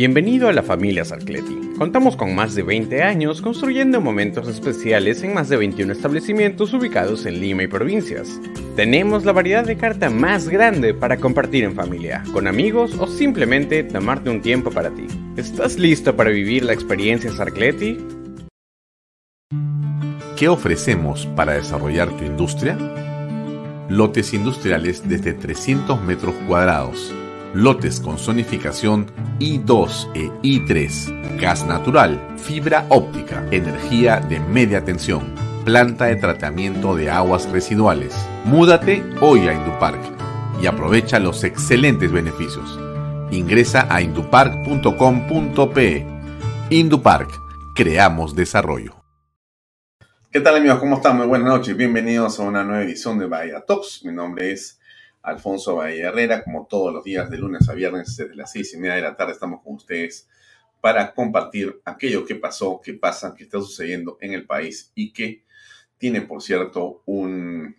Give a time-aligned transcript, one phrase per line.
[0.00, 1.72] Bienvenido a la familia Sarcleti.
[1.76, 7.26] Contamos con más de 20 años construyendo momentos especiales en más de 21 establecimientos ubicados
[7.26, 8.40] en Lima y provincias.
[8.76, 13.84] Tenemos la variedad de carta más grande para compartir en familia, con amigos o simplemente
[13.84, 15.06] tomarte un tiempo para ti.
[15.36, 17.98] ¿Estás listo para vivir la experiencia Sarcleti?
[20.34, 22.78] ¿Qué ofrecemos para desarrollar tu industria?
[23.90, 27.14] Lotes industriales desde 300 metros cuadrados
[27.54, 29.06] lotes con zonificación
[29.38, 35.34] I2 e I3, gas natural, fibra óptica, energía de media tensión,
[35.64, 38.14] planta de tratamiento de aguas residuales.
[38.44, 40.00] Múdate hoy a Indupark
[40.62, 42.78] y aprovecha los excelentes beneficios.
[43.30, 46.06] Ingresa a indupark.com.pe.
[46.70, 47.30] Indupark,
[47.74, 49.00] creamos desarrollo.
[50.32, 50.78] ¿Qué tal amigos?
[50.78, 51.16] ¿Cómo están?
[51.16, 51.76] Muy buenas noches.
[51.76, 54.04] Bienvenidos a una nueva edición de Bahía Talks.
[54.04, 54.79] Mi nombre es
[55.22, 58.78] Alfonso Bahía Herrera, como todos los días de lunes a viernes desde las seis y
[58.78, 60.28] media de la tarde estamos con ustedes
[60.80, 65.44] para compartir aquello que pasó, que pasa, que está sucediendo en el país y que
[65.98, 67.76] tiene, por cierto, un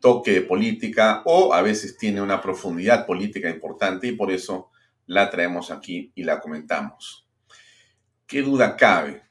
[0.00, 4.70] toque de política o a veces tiene una profundidad política importante y por eso
[5.06, 7.26] la traemos aquí y la comentamos.
[8.26, 9.22] ¿Qué duda cabe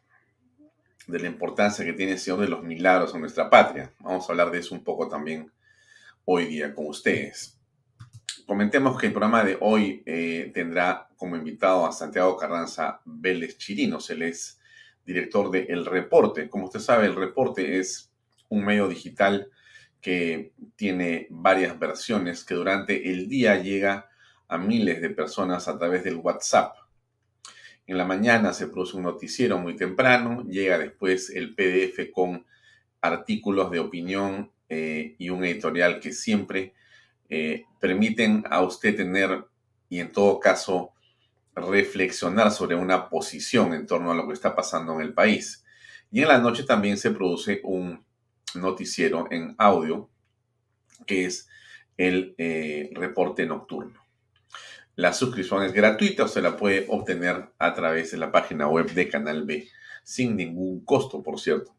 [1.05, 3.93] de la importancia que tiene el Señor de los Milagros en nuestra patria?
[3.99, 5.51] Vamos a hablar de eso un poco también
[6.25, 7.59] hoy día con ustedes.
[8.45, 14.09] Comentemos que el programa de hoy eh, tendrá como invitado a Santiago Carranza Vélez Chirinos.
[14.09, 14.59] Él es
[15.05, 16.49] director de El Reporte.
[16.49, 18.11] Como usted sabe, El Reporte es
[18.49, 19.49] un medio digital
[20.01, 24.09] que tiene varias versiones que durante el día llega
[24.47, 26.75] a miles de personas a través del WhatsApp.
[27.87, 32.45] En la mañana se produce un noticiero muy temprano, llega después el PDF con
[33.01, 36.73] artículos de opinión eh, y un editorial que siempre
[37.29, 39.45] eh, permiten a usted tener
[39.89, 40.93] y en todo caso
[41.55, 45.63] reflexionar sobre una posición en torno a lo que está pasando en el país.
[46.11, 48.03] Y en la noche también se produce un
[48.55, 50.09] noticiero en audio
[51.05, 51.47] que es
[51.97, 53.99] el eh, reporte nocturno.
[54.95, 58.91] La suscripción es gratuita, o se la puede obtener a través de la página web
[58.93, 59.67] de Canal B,
[60.03, 61.75] sin ningún costo, por cierto.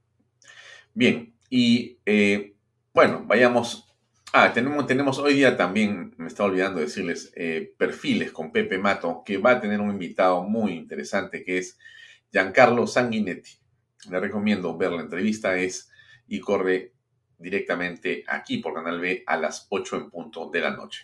[0.92, 1.98] Bien, y
[2.96, 3.94] bueno, vayamos.
[4.32, 9.22] Ah, tenemos, tenemos hoy día también, me estaba olvidando decirles, eh, perfiles con Pepe Mato,
[9.22, 11.78] que va a tener un invitado muy interesante que es
[12.32, 13.50] Giancarlo Sanguinetti.
[14.08, 15.90] Le recomiendo ver la entrevista, es
[16.26, 16.94] y corre
[17.36, 21.02] directamente aquí por Canal B a las 8 en punto de la noche.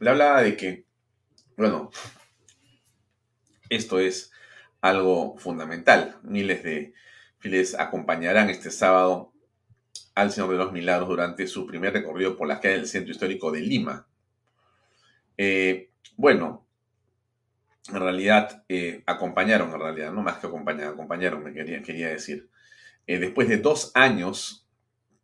[0.00, 0.84] Le hablaba de que,
[1.56, 1.92] bueno,
[3.68, 4.32] esto es
[4.80, 6.18] algo fundamental.
[6.24, 6.92] Miles de
[7.38, 9.33] files acompañarán este sábado
[10.14, 13.50] al Señor de los Milagros durante su primer recorrido por las calles del centro histórico
[13.50, 14.06] de Lima.
[15.36, 16.66] Eh, bueno,
[17.88, 22.48] en realidad eh, acompañaron, en realidad, no más que acompañaron, acompañaron, me quería, quería decir.
[23.06, 24.66] Eh, después de dos años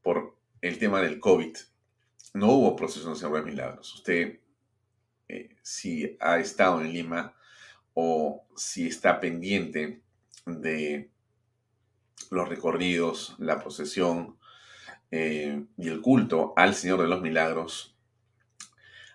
[0.03, 1.57] por el tema del COVID,
[2.35, 3.95] no hubo proceso de Señor de los Milagros.
[3.95, 4.41] Usted,
[5.63, 7.35] si ha estado en Lima
[7.95, 10.03] o si está pendiente
[10.47, 11.11] de
[12.31, 14.40] los recorridos, la procesión,
[15.11, 17.97] eh, y el culto al Señor de los Milagros,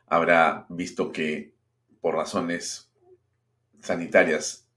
[0.07, 1.53] habrá visto que
[2.01, 2.92] por razones
[3.81, 4.68] sanitarias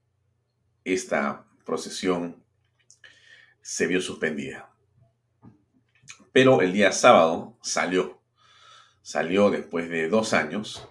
[0.83, 2.43] esta procesión
[3.61, 4.69] se vio suspendida.
[6.31, 8.21] Pero el día sábado salió,
[9.01, 10.87] salió después de dos años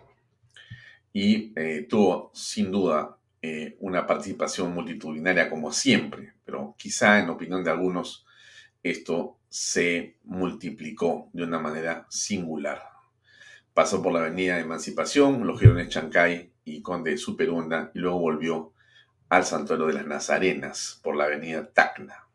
[1.13, 7.65] y eh, tuvo sin duda eh, una participación multitudinaria como siempre, pero quizá en opinión
[7.65, 8.27] de algunos
[8.83, 12.83] esto se multiplicó de una manera singular.
[13.73, 18.73] pasó por la avenida Emancipación, los girones Chancay y Conde de Superunda, y luego volvió
[19.29, 22.27] al Santuario de las Nazarenas por la avenida Tacna.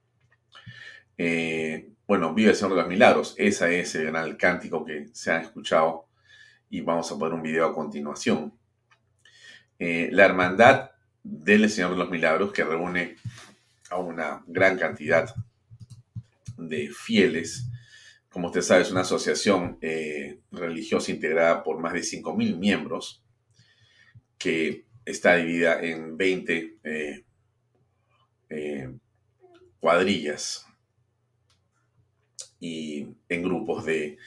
[1.18, 5.32] Eh, bueno, vive el Señor de los Milagros, ese es el gran cántico que se
[5.32, 6.08] ha escuchado
[6.70, 8.54] y vamos a poner un video a continuación.
[9.80, 10.92] Eh, la hermandad
[11.24, 13.16] del Señor de los Milagros que reúne
[13.90, 15.53] a una gran cantidad de
[16.94, 17.70] fieles.
[18.30, 23.24] Como usted sabe, es una asociación eh, religiosa integrada por más de 5.000 miembros
[24.38, 27.26] que está dividida en 20 eh,
[28.50, 28.90] eh,
[29.80, 30.66] cuadrillas
[32.60, 34.18] y en grupos de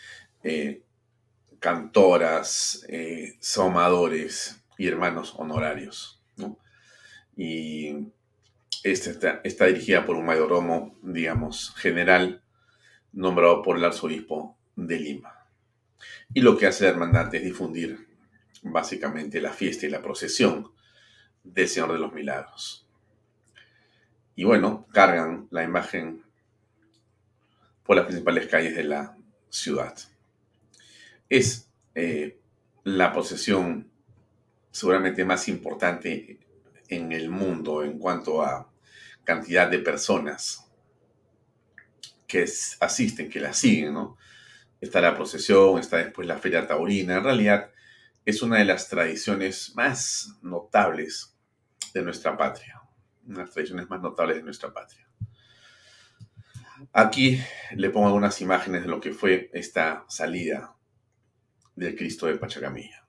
[1.59, 2.87] cantoras,
[3.41, 6.23] somadores y hermanos honorarios.
[8.93, 12.43] Esta está, dirigida por un mayordomo, digamos, general,
[13.13, 15.47] nombrado por el arzobispo de Lima.
[16.33, 18.07] Y lo que hace la hermandad es difundir
[18.63, 20.71] básicamente la fiesta y la procesión
[21.43, 22.87] del Señor de los Milagros.
[24.37, 26.23] Y bueno, cargan la imagen
[27.83, 29.17] por las principales calles de la
[29.49, 29.97] ciudad.
[31.29, 32.39] Es eh,
[32.85, 33.91] la procesión
[34.71, 36.39] seguramente más importante
[36.89, 38.71] en el mundo en cuanto a
[39.27, 40.67] cantidad de personas
[42.27, 42.47] que
[42.81, 44.17] asisten, que la siguen, ¿no?
[44.81, 47.17] Está la procesión, está después la feria taurina.
[47.17, 47.71] En realidad
[48.25, 51.37] es una de las tradiciones más notables
[51.93, 52.81] de nuestra patria.
[53.27, 55.09] Una de las tradiciones más notables de nuestra patria.
[56.93, 57.41] Aquí
[57.75, 60.77] le pongo algunas imágenes de lo que fue esta salida
[61.75, 63.07] del Cristo de Pachacamilla.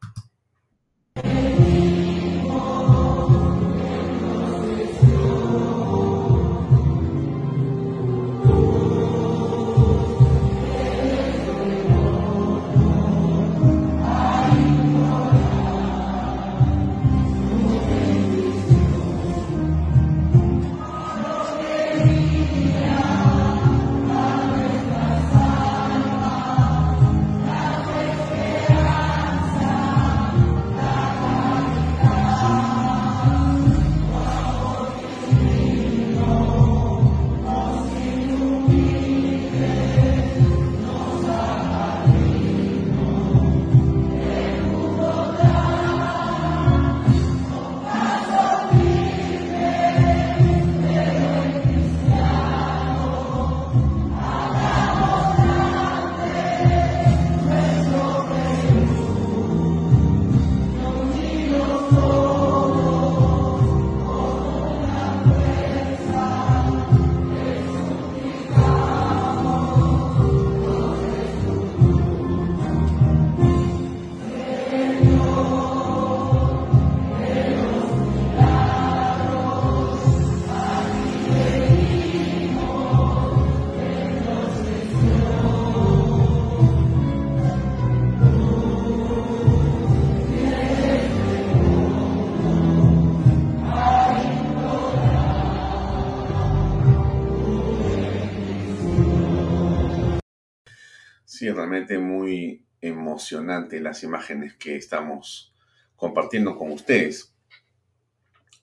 [101.97, 105.53] Muy emocionante las imágenes que estamos
[105.95, 107.33] compartiendo con ustedes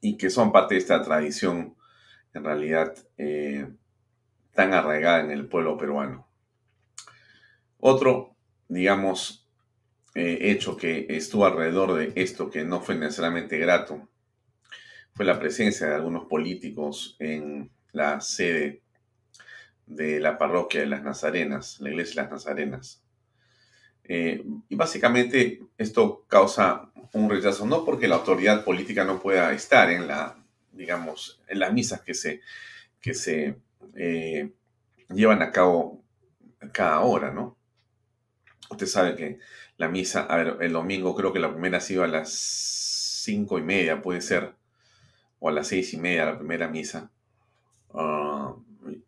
[0.00, 1.74] y que son parte de esta tradición
[2.34, 3.66] en realidad eh,
[4.52, 6.28] tan arraigada en el pueblo peruano.
[7.78, 8.36] Otro,
[8.68, 9.48] digamos,
[10.14, 14.08] eh, hecho que estuvo alrededor de esto que no fue necesariamente grato
[15.14, 18.82] fue la presencia de algunos políticos en la sede
[19.86, 23.03] de la parroquia de las Nazarenas, la iglesia de las Nazarenas.
[24.06, 29.90] Eh, y básicamente esto causa un rechazo, no porque la autoridad política no pueda estar
[29.90, 30.36] en la,
[30.72, 32.40] digamos, en las misas que se,
[33.00, 33.56] que se
[33.94, 34.52] eh,
[35.08, 36.02] llevan a cabo
[36.72, 37.56] cada hora, ¿no?
[38.70, 39.38] Usted sabe que
[39.76, 43.58] la misa, a ver, el domingo creo que la primera ha sido a las cinco
[43.58, 44.54] y media, puede ser,
[45.38, 47.10] o a las seis y media la primera misa.
[47.92, 48.54] Ah,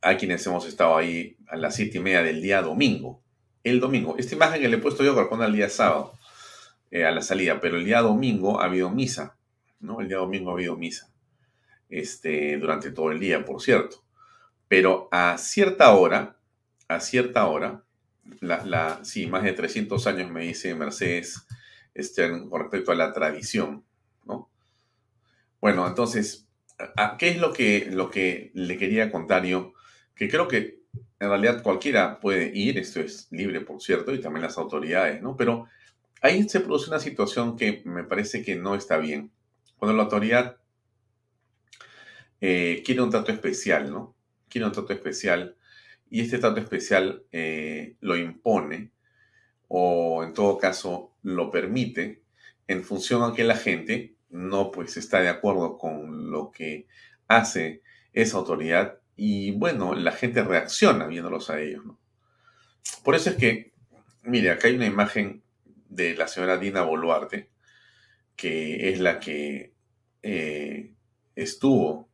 [0.00, 3.22] hay quienes hemos estado ahí a las siete y media del día domingo.
[3.66, 4.14] El domingo.
[4.16, 6.12] Esta imagen que le he puesto yo corresponde al día sábado,
[6.92, 9.36] eh, a la salida, pero el día domingo ha habido misa,
[9.80, 10.00] ¿no?
[10.00, 11.10] El día domingo ha habido misa.
[11.88, 14.04] Este, durante todo el día, por cierto.
[14.68, 16.36] Pero a cierta hora,
[16.86, 17.82] a cierta hora,
[18.38, 21.46] la, la, sí, más de 300 años me dice Mercedes
[21.92, 23.84] este, con respecto a la tradición,
[24.24, 24.48] ¿no?
[25.60, 26.46] Bueno, entonces,
[27.18, 29.72] ¿Qué es lo que, lo que le quería contar yo?
[30.14, 30.82] Que creo que
[31.18, 35.36] en realidad cualquiera puede ir, esto es libre, por cierto, y también las autoridades, ¿no?
[35.36, 35.66] Pero
[36.20, 39.30] ahí se produce una situación que me parece que no está bien.
[39.78, 40.58] Cuando la autoridad
[42.40, 44.14] eh, quiere un trato especial, ¿no?
[44.48, 45.56] Quiere un trato especial
[46.10, 48.90] y este trato especial eh, lo impone
[49.68, 52.22] o en todo caso lo permite
[52.68, 56.86] en función a que la gente no pues está de acuerdo con lo que
[57.26, 57.82] hace
[58.12, 61.82] esa autoridad y bueno, la gente reacciona viéndolos a ellos.
[63.02, 63.72] Por eso es que,
[64.22, 65.42] mire, acá hay una imagen
[65.88, 67.48] de la señora Dina Boluarte,
[68.36, 69.72] que es la que
[70.22, 70.92] eh,
[71.34, 72.08] estuvo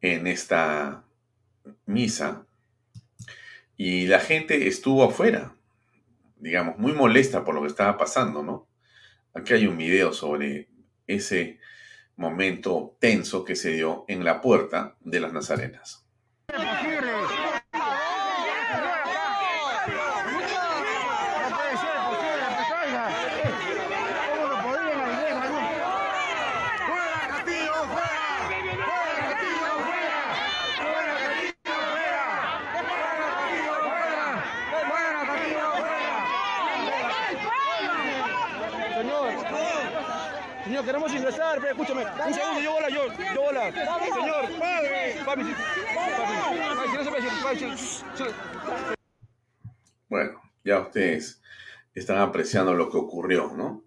[0.00, 1.04] en esta
[1.86, 2.46] misa
[3.76, 5.54] y la gente estuvo afuera,
[6.36, 8.68] digamos, muy molesta por lo que estaba pasando, ¿no?
[9.34, 10.68] Aquí hay un video sobre
[11.06, 11.58] ese
[12.16, 16.06] momento tenso que se dio en la puerta de las Nazarenas.
[41.70, 42.04] Escúchame.
[42.04, 43.46] Un segundo, yo voy yo, yo
[44.14, 45.14] Señor, padre,
[50.08, 51.42] Bueno, ya ustedes
[51.94, 53.84] están apreciando lo que ocurrió, ¿no?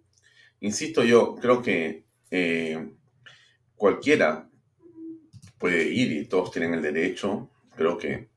[0.62, 2.95] Insisto yo, creo que eh,
[3.75, 4.50] cualquiera
[5.57, 7.50] puede ir y todos tienen el derecho.
[7.75, 8.29] Creo que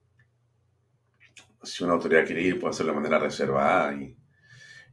[1.63, 4.17] si una autoridad quiere ir, puede hacerlo de manera reservada y,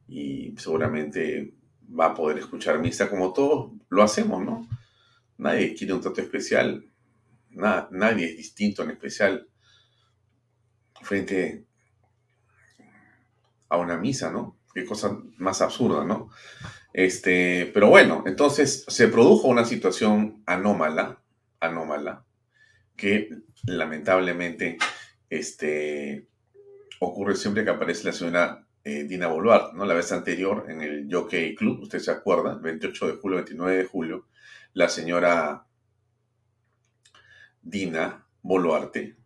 [0.08, 1.54] y seguramente
[1.98, 4.68] va a poder escuchar misa como todos lo hacemos, ¿no?
[5.38, 6.84] Nadie quiere un trato especial,
[7.50, 9.48] nadie es distinto en especial
[11.02, 11.64] frente
[13.68, 14.58] a una misa, ¿no?
[14.74, 16.30] Qué cosa más absurda, ¿no?
[16.92, 21.22] Este, pero bueno, entonces se produjo una situación anómala,
[21.60, 22.24] anómala,
[22.96, 23.30] que
[23.64, 24.78] lamentablemente
[25.28, 26.28] este,
[26.98, 29.84] ocurre siempre que aparece la señora eh, Dina Boluarte, ¿no?
[29.84, 33.84] La vez anterior en el Jockey Club, usted se acuerda, 28 de julio, 29 de
[33.84, 34.26] julio,
[34.72, 35.66] la señora
[37.62, 39.16] Dina Boluarte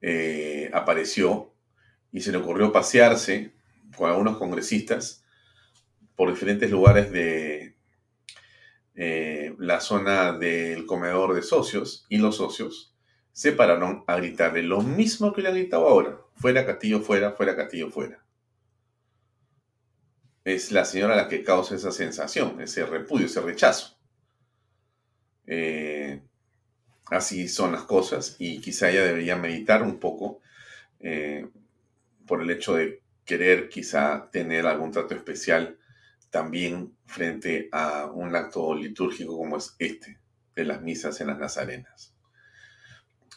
[0.00, 1.54] eh, apareció
[2.10, 3.54] y se le ocurrió pasearse
[3.96, 5.24] con algunos congresistas
[6.16, 7.76] por diferentes lugares de
[8.94, 12.94] eh, la zona del comedor de socios y los socios
[13.32, 16.21] se pararon a gritarle lo mismo que le han gritado ahora.
[16.34, 18.24] Fuera Castillo, fuera, fuera Castillo, fuera.
[20.44, 23.96] Es la señora la que causa esa sensación, ese repudio, ese rechazo.
[25.46, 26.20] Eh,
[27.10, 30.40] así son las cosas y quizá ella debería meditar un poco
[31.00, 31.48] eh,
[32.26, 35.78] por el hecho de querer quizá tener algún trato especial
[36.30, 40.18] también frente a un acto litúrgico como es este,
[40.56, 42.14] de las misas en las Nazarenas.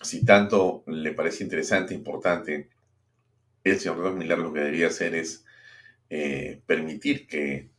[0.02, 2.70] Si tanto le parece interesante, importante
[3.72, 5.44] el señor de los lo que debería hacer es
[6.10, 7.70] eh, permitir que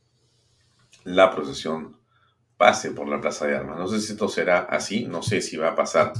[1.04, 1.96] la procesión
[2.56, 3.78] pase por la Plaza de Armas.
[3.78, 6.12] No sé si esto será así, no sé si va a pasar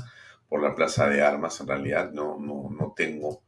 [0.49, 3.43] por la Plaza de Armas, en realidad no, no, tengo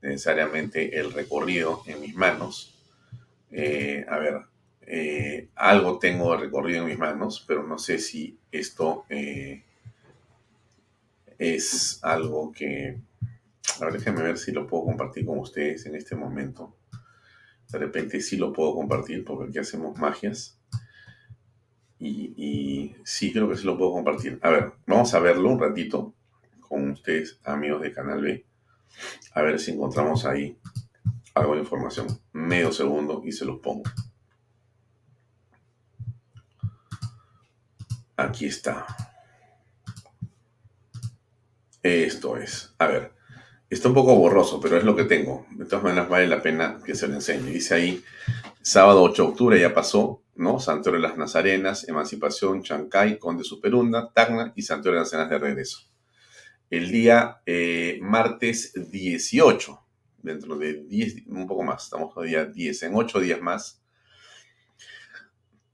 [0.00, 2.74] necesariamente el recorrido en mis manos.
[3.50, 4.40] Eh, a ver,
[4.82, 9.04] eh, algo tengo de recorrido en mis manos, pero no sé si esto
[11.38, 12.98] es algo que
[13.80, 16.76] a ver, déjenme ver si lo puedo compartir con ustedes en este momento.
[17.70, 20.60] De repente sí lo puedo compartir porque aquí hacemos magias.
[22.00, 24.38] Y, sí creo que sí lo puedo compartir.
[24.42, 26.14] A ver, vamos a verlo un ratito
[26.60, 28.46] con ustedes, amigos de Canal B.
[29.32, 30.58] A ver si encontramos ahí
[31.34, 32.06] algo de información.
[32.32, 33.82] Medio segundo y se los pongo.
[38.16, 38.86] Aquí está.
[41.82, 42.74] Esto es.
[42.78, 43.17] A ver,
[43.70, 45.46] Está un poco borroso, pero es lo que tengo.
[45.50, 47.50] De todas maneras, vale la pena que se lo enseñe.
[47.50, 48.02] Dice ahí,
[48.62, 50.58] sábado 8 de octubre ya pasó, ¿no?
[50.58, 55.46] Santuario de las Nazarenas, Emancipación, Chancay, Conde Superunda, Tacna y Santuario de las Nazarenas de
[55.46, 55.80] regreso.
[56.70, 59.78] El día eh, martes 18,
[60.22, 63.82] dentro de 10, un poco más, estamos día 10, en 8 días más.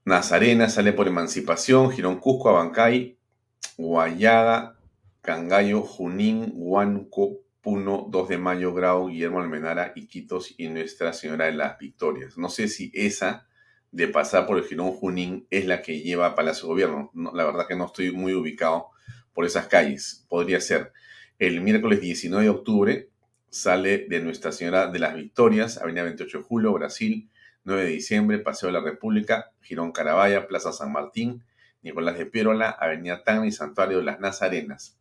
[0.04, 3.18] Nazarena sale por Emancipación, Girón Cusco, Abancay,
[3.76, 4.80] Guayada,
[5.20, 11.52] Cangallo, Junín, Huanco, Puno, 2 de mayo, Grau, Guillermo Almenara, Iquitos y Nuestra Señora de
[11.52, 12.36] las Victorias.
[12.36, 13.48] No sé si esa
[13.90, 17.10] de pasar por el Girón Junín es la que lleva a Palacio Gobierno.
[17.14, 18.88] la verdad que no estoy muy ubicado
[19.32, 20.26] por esas calles.
[20.28, 20.92] Podría ser.
[21.38, 23.08] El miércoles 19 de octubre
[23.48, 27.30] sale de Nuestra Señora de las Victorias, Avenida 28 de Julio, Brasil,
[27.64, 31.42] 9 de diciembre, Paseo de la República, Girón Carabaya, Plaza San Martín,
[31.80, 34.98] Nicolás de Piérola, Avenida Tacna y Santuario de las Nazarenas.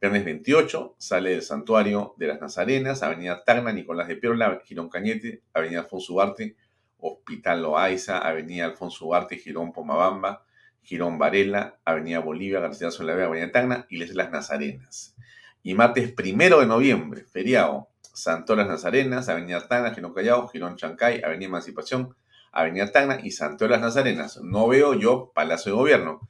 [0.00, 5.42] Viernes 28 sale del Santuario de las Nazarenas, Avenida Tacna, Nicolás de Piérola, Girón Cañete,
[5.52, 6.54] Avenida Alfonso Ugarte,
[6.98, 10.44] Hospital Loaiza, Avenida Alfonso Ugarte, Girón Pomabamba,
[10.82, 15.16] Girón Varela, Avenida Bolivia, García Solavea, Avenida Tacna y Les Las Nazarenas.
[15.64, 21.48] Y martes primero de noviembre, feriado, Santoras Nazarenas, Avenida Tacna, Girón Callao, Girón Chancay, Avenida
[21.48, 22.14] Emancipación,
[22.52, 24.40] Avenida Tacna y Santoras Nazarenas.
[24.44, 26.28] No veo yo Palacio de Gobierno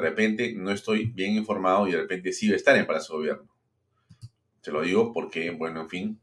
[0.00, 3.14] de repente no estoy bien informado y de repente sí va a estar en Palacio
[3.14, 3.48] de Gobierno.
[4.60, 6.20] Se lo digo porque, bueno, en fin,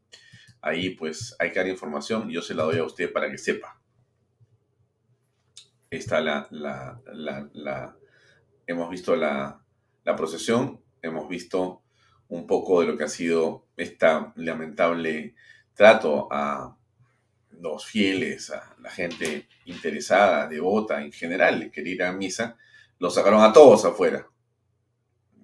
[0.62, 3.38] ahí pues hay que dar información y yo se la doy a usted para que
[3.38, 3.82] sepa.
[5.90, 7.02] Está la, la,
[7.54, 7.98] la,
[8.68, 9.64] hemos visto la,
[10.04, 11.84] la procesión, hemos visto
[12.28, 15.36] un poco de lo que ha sido este lamentable
[15.74, 16.76] trato a
[17.52, 22.58] los fieles, a la gente interesada, devota en general, que ir a misa,
[23.00, 24.28] los sacaron a todos afuera.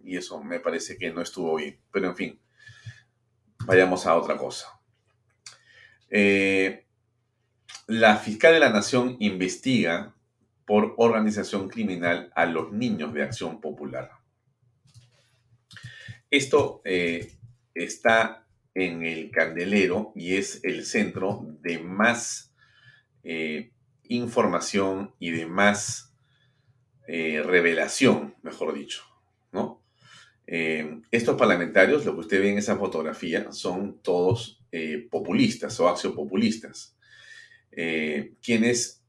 [0.03, 1.79] Y eso me parece que no estuvo bien.
[1.91, 2.41] Pero en fin,
[3.65, 4.79] vayamos a otra cosa.
[6.09, 6.85] Eh,
[7.87, 10.15] la fiscal de la Nación investiga
[10.65, 14.11] por organización criminal a los niños de Acción Popular.
[16.29, 17.37] Esto eh,
[17.73, 22.53] está en el Candelero y es el centro de más
[23.23, 23.73] eh,
[24.07, 26.10] información y de más
[27.07, 29.03] eh, revelación, mejor dicho.
[30.47, 35.87] Eh, estos parlamentarios, lo que usted ve en esa fotografía, son todos eh, populistas o
[35.87, 36.97] axiopopulistas,
[38.41, 39.01] quienes,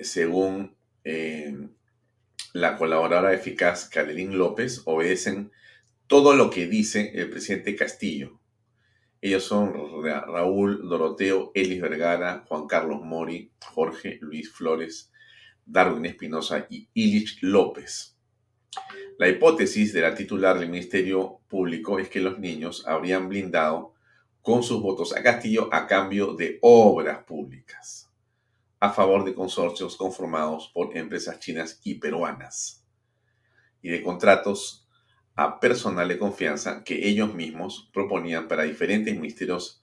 [0.00, 0.76] según
[2.52, 5.52] la colaboradora eficaz Cadelín López, obedecen
[6.08, 8.40] todo lo que dice el presidente Castillo.
[9.20, 15.12] Ellos son Raúl Doroteo, Elis Vergara, Juan Carlos Mori, Jorge Luis Flores,
[15.68, 18.16] Darwin Espinosa y Illich López.
[19.18, 23.92] La hipótesis de la titular del Ministerio Público es que los niños habrían blindado
[24.40, 28.10] con sus votos a Castillo a cambio de obras públicas,
[28.80, 32.86] a favor de consorcios conformados por empresas chinas y peruanas,
[33.82, 34.88] y de contratos
[35.34, 39.82] a personal de confianza que ellos mismos proponían para diferentes ministerios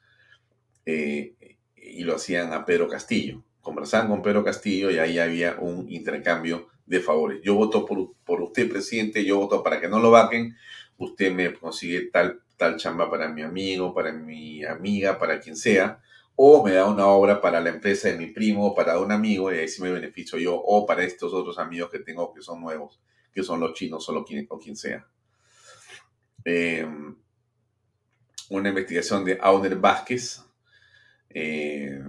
[0.86, 1.36] eh,
[1.76, 6.67] y lo hacían a Pedro Castillo conversaban con Pedro Castillo y ahí había un intercambio
[6.86, 7.41] de favores.
[7.43, 10.56] Yo voto por, usted, presidente, yo voto para que no lo vaquen,
[10.97, 15.99] usted me consigue tal, tal chamba para mi amigo, para mi amiga, para quien sea,
[16.36, 19.58] o me da una obra para la empresa de mi primo, para un amigo, y
[19.58, 23.01] ahí sí me beneficio yo, o para estos otros amigos que tengo que son nuevos,
[23.34, 25.08] que son los chinos o, quien, o quien sea.
[26.43, 27.15] Em,
[28.49, 30.45] una investigación de Auner Vázquez,
[31.32, 31.99] eh,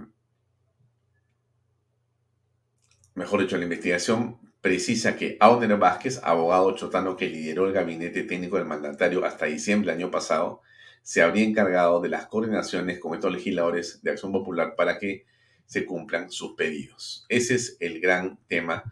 [3.17, 8.57] mejor dicho, la investigación precisa que Auner Vázquez, abogado chotano que lideró el gabinete técnico
[8.57, 10.61] del mandatario hasta diciembre del año pasado,
[11.01, 15.25] se habría encargado de las coordinaciones con estos legisladores de Acción Popular para que
[15.65, 17.25] se cumplan sus pedidos.
[17.27, 18.83] Ese es el gran tema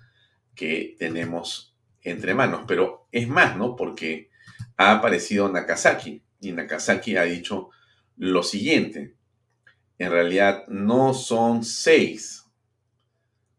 [0.56, 2.62] que tenemos entre manos.
[2.68, 3.76] Pero es más, ¿no?
[3.76, 4.30] Porque
[4.78, 7.70] ha aparecido Nakazaki y Nakazaki ha dicho
[8.18, 9.14] lo siguiente.
[10.00, 12.45] En realidad no son seis,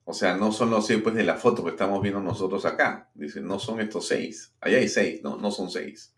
[0.09, 3.11] o sea, no son los seis pues, de la foto que estamos viendo nosotros acá.
[3.13, 4.55] Dice, no son estos seis.
[4.61, 6.15] Allá hay seis, no, no son seis.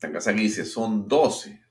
[0.00, 1.64] Nakazaki dice, son doce.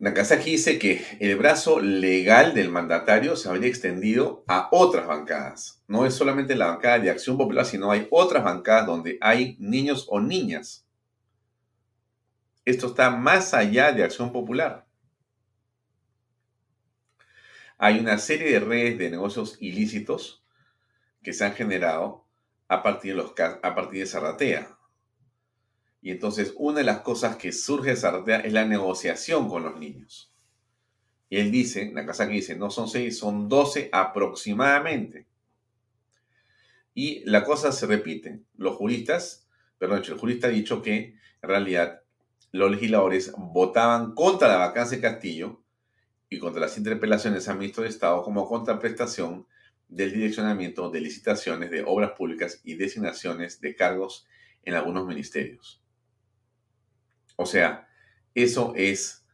[0.00, 5.80] Nakazaki dice que el brazo legal del mandatario se habría extendido a otras bancadas.
[5.86, 10.06] No es solamente la bancada de Acción Popular, sino hay otras bancadas donde hay niños
[10.08, 10.88] o niñas.
[12.64, 14.84] Esto está más allá de Acción Popular
[17.78, 20.44] hay una serie de redes de negocios ilícitos
[21.22, 22.24] que se han generado
[22.68, 24.68] a partir de, los, a partir de.
[26.00, 29.78] Y entonces una de las cosas que surge de Zarratea es la negociación con los
[29.78, 30.32] niños.
[31.30, 31.92] Y él dice,
[32.28, 35.26] que dice, no son seis, son doce aproximadamente.
[36.92, 38.42] Y la cosa se repite.
[38.56, 42.02] Los juristas, perdón, el jurista ha dicho que en realidad
[42.52, 45.63] los legisladores votaban contra la vacancia de Castillo
[46.34, 49.46] y contra las interpelaciones al ministro de Estado como contraprestación
[49.88, 54.26] del direccionamiento de licitaciones de obras públicas y designaciones de cargos
[54.64, 55.82] en algunos ministerios.
[57.36, 57.88] O sea,
[58.34, 59.24] eso es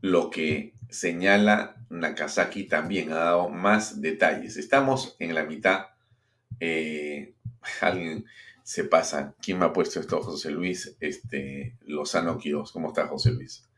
[0.00, 4.56] lo que señala Nakazaki también, ha dado más detalles.
[4.56, 5.86] Estamos en la mitad.
[6.60, 7.34] Eh,
[7.80, 8.26] alguien
[8.62, 9.34] se pasa.
[9.40, 10.20] ¿Quién me ha puesto esto?
[10.20, 12.38] José Luis este, Lozano.
[12.72, 13.68] ¿Cómo está José Luis?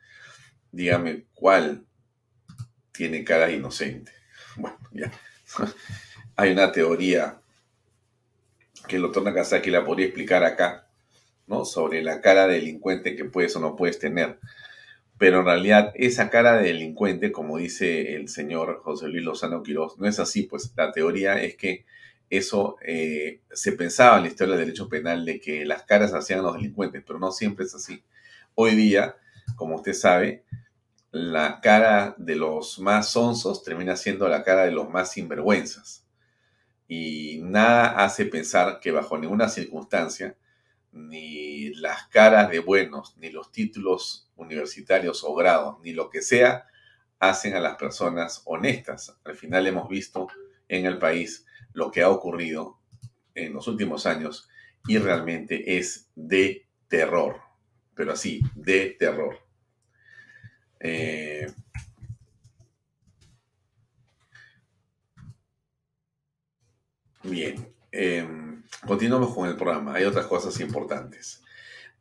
[0.72, 1.86] Dígame cuál
[2.94, 4.12] tiene cara inocente.
[4.56, 5.10] Bueno, ya.
[6.36, 7.40] Hay una teoría
[8.86, 10.86] que el doctor Nakazaki la podría explicar acá,
[11.48, 11.64] ¿no?
[11.64, 14.38] Sobre la cara de delincuente que puedes o no puedes tener.
[15.18, 19.98] Pero en realidad esa cara de delincuente, como dice el señor José Luis Lozano Quiroz,
[19.98, 21.84] no es así, pues la teoría es que
[22.30, 26.42] eso eh, se pensaba en la historia del derecho penal de que las caras hacían
[26.42, 28.02] los delincuentes, pero no siempre es así.
[28.54, 29.16] Hoy día,
[29.56, 30.44] como usted sabe,
[31.14, 36.04] la cara de los más sonsos termina siendo la cara de los más sinvergüenzas.
[36.88, 40.36] Y nada hace pensar que bajo ninguna circunstancia,
[40.90, 46.66] ni las caras de buenos, ni los títulos universitarios o grados, ni lo que sea,
[47.20, 49.16] hacen a las personas honestas.
[49.22, 50.26] Al final hemos visto
[50.66, 52.80] en el país lo que ha ocurrido
[53.36, 54.48] en los últimos años
[54.88, 57.40] y realmente es de terror,
[57.94, 59.43] pero así, de terror.
[60.80, 61.46] Eh,
[67.22, 69.94] bien, em, continuamos con el programa.
[69.94, 71.42] Hay otras cosas importantes.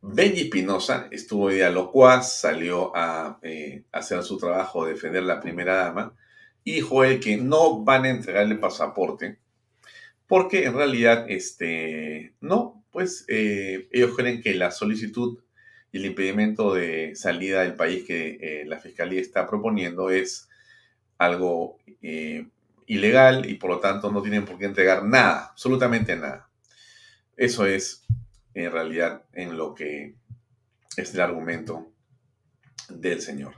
[0.02, 5.76] Benji Espinosa estuvo hoy día locuaz, salió a eh, hacer su trabajo, defender la primera
[5.76, 6.14] dama,
[6.62, 9.38] y dijo él que no van a entregarle pasaporte,
[10.26, 15.43] porque en realidad, este, no, pues eh, ellos creen que la solicitud
[15.98, 20.48] el impedimento de salida del país que eh, la Fiscalía está proponiendo es
[21.18, 21.78] algo
[22.86, 26.50] ilegal y por lo tanto no tienen por qué entregar nada, absolutamente nada.
[27.36, 28.04] Eso es
[28.54, 30.14] en realidad en lo que
[30.96, 31.92] es el argumento
[32.88, 33.54] del Señor.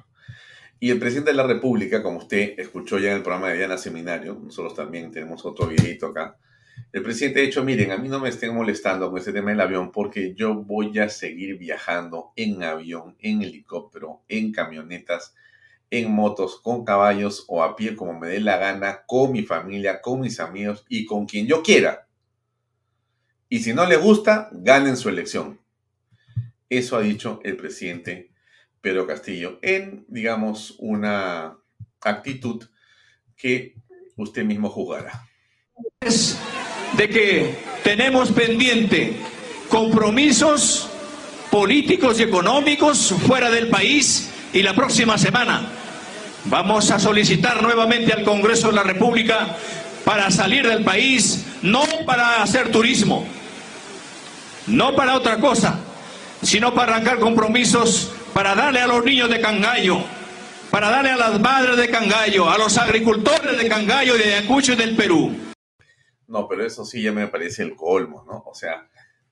[0.79, 3.79] Y el presidente de la República, como usted escuchó ya en el programa de Diana
[3.79, 6.37] Seminario, nosotros también tenemos otro videito acá,
[6.93, 9.61] el presidente ha dicho, miren, a mí no me estén molestando con este tema del
[9.61, 15.35] avión porque yo voy a seguir viajando en avión, en helicóptero, en camionetas,
[15.91, 20.01] en motos, con caballos o a pie como me dé la gana, con mi familia,
[20.01, 22.09] con mis amigos y con quien yo quiera.
[23.49, 25.61] Y si no le gusta, ganen su elección.
[26.69, 28.31] Eso ha dicho el presidente
[28.81, 31.59] Pedro Castillo en, digamos, una
[32.01, 32.65] actitud
[33.37, 33.75] que
[34.17, 35.29] usted mismo juzgará.
[36.97, 37.55] De que
[37.85, 39.17] tenemos pendiente
[39.69, 40.89] compromisos
[41.51, 45.69] políticos y económicos fuera del país y la próxima semana
[46.47, 49.57] vamos a solicitar nuevamente al Congreso de la República
[50.05, 53.27] para salir del país, no para hacer turismo,
[54.67, 55.81] no para otra cosa,
[56.43, 59.99] sino para arrancar compromisos, para darle a los niños de Cangallo,
[60.71, 64.77] para darle a las madres de Cangallo, a los agricultores de Cangallo, de Ayacucho y
[64.77, 65.46] del Perú.
[66.29, 68.43] No, pero eso sí ya me parece el colmo, ¿no?
[68.47, 68.89] O sea,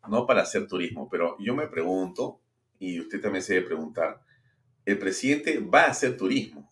[0.09, 2.41] no para hacer turismo, pero yo me pregunto,
[2.79, 4.21] y usted también se debe preguntar,
[4.85, 6.71] el presidente va a hacer turismo.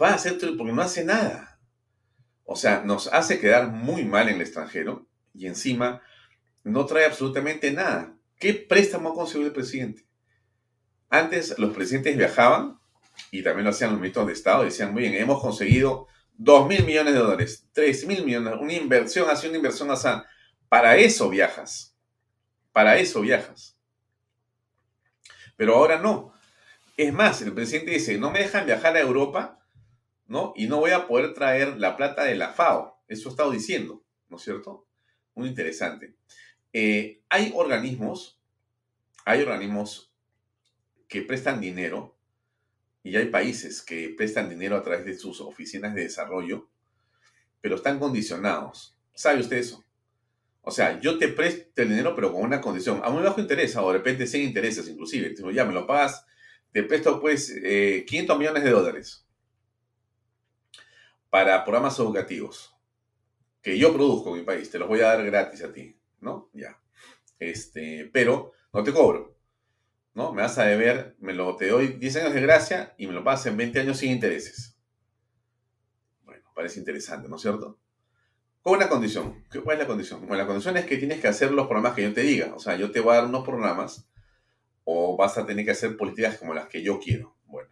[0.00, 1.60] Va a hacer turismo porque no hace nada.
[2.44, 6.02] O sea, nos hace quedar muy mal en el extranjero y encima
[6.64, 8.16] no trae absolutamente nada.
[8.38, 10.04] ¿Qué préstamo ha conseguido el presidente?
[11.08, 12.78] Antes los presidentes viajaban
[13.30, 14.64] y también lo hacían los ministros de Estado.
[14.64, 16.08] Decían, muy bien, hemos conseguido
[16.42, 20.08] 2 mil millones de dólares, 3 mil millones, una inversión, hace una inversión así.
[20.68, 21.94] Para eso viajas.
[22.72, 23.76] Para eso viajas.
[25.56, 26.32] Pero ahora no.
[26.96, 29.60] Es más, el presidente dice, no me dejan viajar a Europa
[30.30, 30.52] ¿no?
[30.54, 33.02] Y no voy a poder traer la plata de la FAO.
[33.08, 34.86] Eso he estado diciendo, ¿no es cierto?
[35.34, 36.14] Muy interesante.
[36.72, 38.40] Eh, hay organismos,
[39.24, 40.14] hay organismos
[41.08, 42.16] que prestan dinero
[43.02, 46.68] y hay países que prestan dinero a través de sus oficinas de desarrollo,
[47.60, 48.96] pero están condicionados.
[49.14, 49.84] ¿Sabe usted eso?
[50.62, 53.00] O sea, yo te presto el dinero, pero con una condición.
[53.02, 55.34] A muy bajo interés, o de repente sin intereses inclusive.
[55.52, 56.26] ya me lo pagas,
[56.72, 59.26] te presto pues 500 eh, millones de dólares
[61.30, 62.74] para programas educativos
[63.62, 66.50] que yo produzco en mi país, te los voy a dar gratis a ti, ¿no?
[66.52, 66.80] Ya.
[67.38, 69.36] Este, pero no te cobro,
[70.14, 70.32] ¿no?
[70.32, 73.24] Me vas a deber, me lo te doy 10 años de gracia y me lo
[73.24, 74.76] pasas en 20 años sin intereses.
[76.24, 77.78] Bueno, parece interesante, ¿no es cierto?
[78.62, 79.44] Con una condición.
[79.64, 80.20] ¿Cuál es la condición?
[80.20, 82.54] Bueno, la condición es que tienes que hacer los programas que yo te diga.
[82.54, 84.06] O sea, yo te voy a dar unos programas
[84.84, 87.36] o vas a tener que hacer políticas como las que yo quiero.
[87.46, 87.70] Bueno.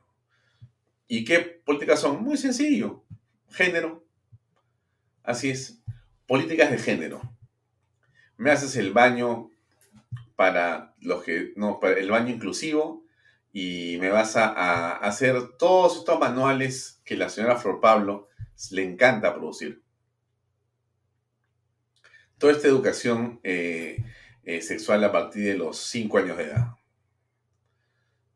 [1.06, 2.22] ¿Y qué políticas son?
[2.22, 3.04] Muy sencillo
[3.50, 4.04] género.
[5.22, 5.82] Así es,
[6.26, 7.20] políticas de género.
[8.36, 9.50] Me haces el baño
[10.38, 13.04] para los que, no, para el baño inclusivo
[13.52, 18.28] y me vas a, hacer todos estos manuales que la señora Flor Pablo
[18.70, 19.82] le encanta producir.
[22.38, 24.04] Toda esta educación eh,
[24.44, 26.68] eh, sexual a partir de los 5 años de edad.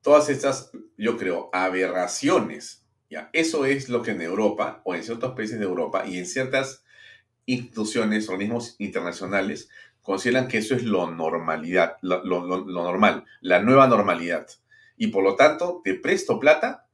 [0.01, 5.35] Todas estas, yo creo, aberraciones Ya, eso es lo que en Europa o en ciertos
[5.35, 6.83] países de Europa y en ciertas
[7.47, 9.69] instituciones, organismos internacionales,
[10.03, 14.47] consideran que eso es lo normalidad, lo, lo normal, la nueva normalidad.
[14.97, 16.87] Y por lo tanto, te presto plata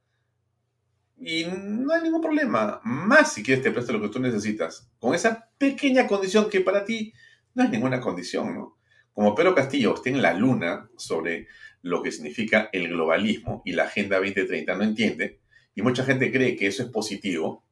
[1.21, 2.79] y no hay ningún problema.
[2.83, 4.89] Más si quieres te presto lo que tú necesitas.
[4.99, 7.13] Con esa pequeña condición que para ti
[7.55, 8.77] no es ninguna condición, ¿no?
[9.13, 11.47] Como Pedro Castillo está en la luna sobre
[11.81, 15.39] lo que significa el globalismo y la Agenda 2030 no entiende,
[15.75, 17.63] y mucha gente cree que eso es positivo,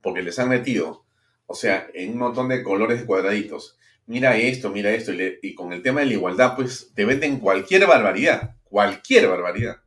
[0.00, 1.04] porque les han metido,
[1.46, 3.78] o sea, en un montón de colores cuadraditos.
[4.10, 7.86] Mira esto, mira esto, y, con el tema de la igualdad, pues te venden cualquier
[7.86, 9.84] barbaridad, cualquier barbaridad,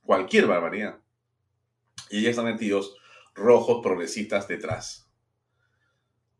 [0.00, 0.98] cualquier barbaridad
[2.10, 2.96] y ya están metidos
[3.32, 5.08] rojos progresistas detrás.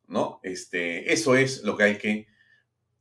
[0.09, 0.41] ¿No?
[0.43, 2.27] Este, eso es lo que hay que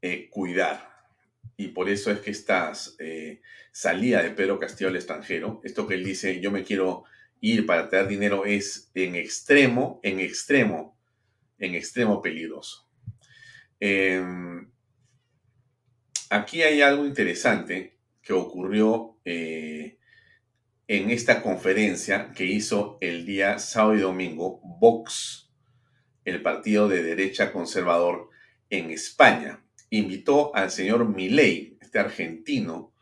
[0.03, 1.09] eh, cuidar.
[1.57, 5.95] Y por eso es que esta eh, salida de Pedro Castillo al extranjero, esto que
[5.95, 7.05] él dice, yo me quiero
[7.41, 10.95] ir para traer dinero, es en extremo, en extremo,
[11.57, 12.83] en extremo peligroso.
[13.85, 14.71] Em,
[16.29, 19.97] aquí hay algo interesante que ocurrió eh,
[20.87, 25.51] en esta conferencia que hizo el día sábado y domingo Vox,
[26.23, 28.29] el partido de derecha conservador
[28.69, 29.65] en España.
[29.89, 32.93] Invitó al señor Milei, este argentino,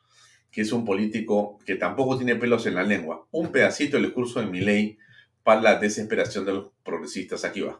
[0.49, 3.27] que es un político que tampoco tiene pelos en la lengua.
[3.29, 4.97] Un pedacito del discurso de Milei
[5.43, 7.45] para la desesperación de los progresistas.
[7.45, 7.77] Aquí va.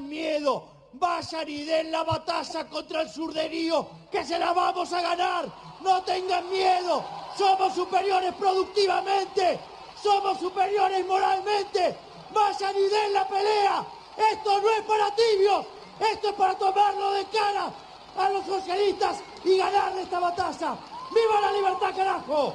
[0.00, 5.46] Miedo, vayan y den la batalla contra el surderío, que se la vamos a ganar.
[5.80, 7.04] No tengan miedo,
[7.36, 9.58] somos superiores productivamente,
[10.02, 11.96] somos superiores moralmente.
[12.32, 13.84] Vayan y den la pelea.
[14.32, 15.66] Esto no es para tibios,
[16.12, 17.72] esto es para tomarlo de cara
[18.16, 20.76] a los socialistas y ganar esta batalla.
[21.14, 22.54] ¡Viva la libertad, carajo!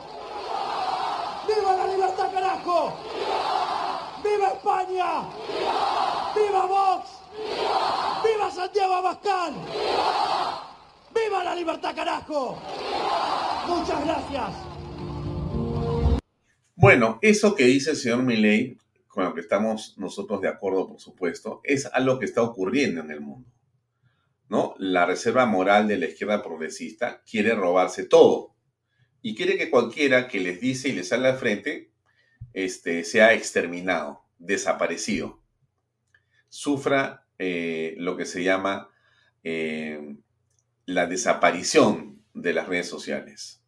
[1.47, 2.93] ¡Viva la libertad, carajo!
[4.23, 5.23] ¡Viva España!
[6.35, 7.16] ¡Viva Vox!
[8.23, 9.53] ¡Viva Santiago Abascal!
[11.13, 12.61] ¡Viva la libertad, carajo!
[13.67, 14.53] Muchas gracias.
[16.75, 20.99] Bueno, eso que dice el señor Milley, con lo que estamos nosotros de acuerdo, por
[20.99, 23.49] supuesto, es algo que está ocurriendo en el mundo.
[24.49, 24.75] ¿No?
[24.77, 28.55] La reserva moral de la izquierda progresista quiere robarse todo
[29.21, 31.91] y quiere que cualquiera que les dice y les sale al frente
[32.53, 35.41] este, sea exterminado, desaparecido,
[36.47, 38.89] sufra eh, lo que se llama
[39.43, 40.15] eh,
[40.85, 43.61] la desaparición de las redes sociales.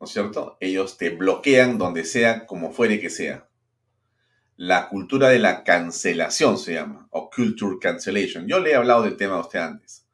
[0.00, 0.56] ¿No es cierto?
[0.60, 3.48] Ellos te bloquean donde sea, como fuere que sea.
[4.56, 8.46] La cultura de la cancelación se llama, o culture cancellation.
[8.46, 10.06] Yo le he hablado del tema a usted antes.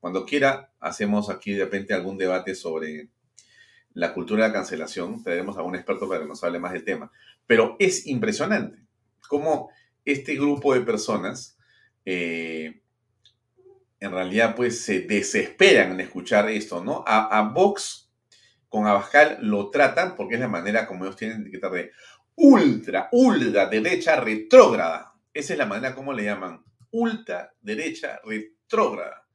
[0.00, 3.08] Cuando quiera, hacemos aquí de repente algún debate sobre
[3.94, 5.22] la cultura de la cancelación.
[5.22, 7.10] Tendremos a un experto para que nos hable más del tema.
[7.46, 8.84] Pero es impresionante
[9.28, 9.70] cómo
[10.04, 11.53] este grupo de personas
[12.04, 12.82] eh,
[14.00, 17.04] en realidad pues se desesperan en escuchar esto, ¿no?
[17.06, 18.10] A, Vox
[18.68, 21.92] con Abascal lo tratan porque es la manera como ellos tienen de etiquetar de
[22.34, 25.14] ultra, ultra derecha retrógrada.
[25.32, 29.26] Esa es la manera como le llaman, ultra derecha retrógrada.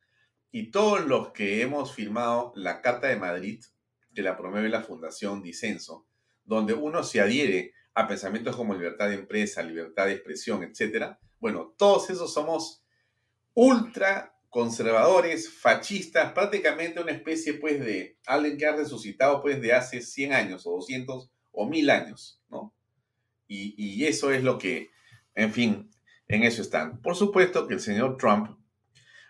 [0.51, 3.63] Y todos los que hemos firmado la Carta de Madrid,
[4.13, 6.07] que la promueve la Fundación Disenso,
[6.43, 11.17] donde uno se adhiere a pensamientos como libertad de empresa, libertad de expresión, etc.
[11.39, 12.83] Bueno, todos esos somos
[13.53, 20.01] ultra conservadores, fascistas, prácticamente una especie pues de alguien que ha resucitado pues de hace
[20.01, 22.73] 100 años o 200 o 1000 años, ¿no?
[23.47, 24.91] Y, eso es lo que,
[25.33, 25.89] en fin,
[26.27, 27.01] en eso están.
[27.01, 28.59] Por supuesto que el señor Trump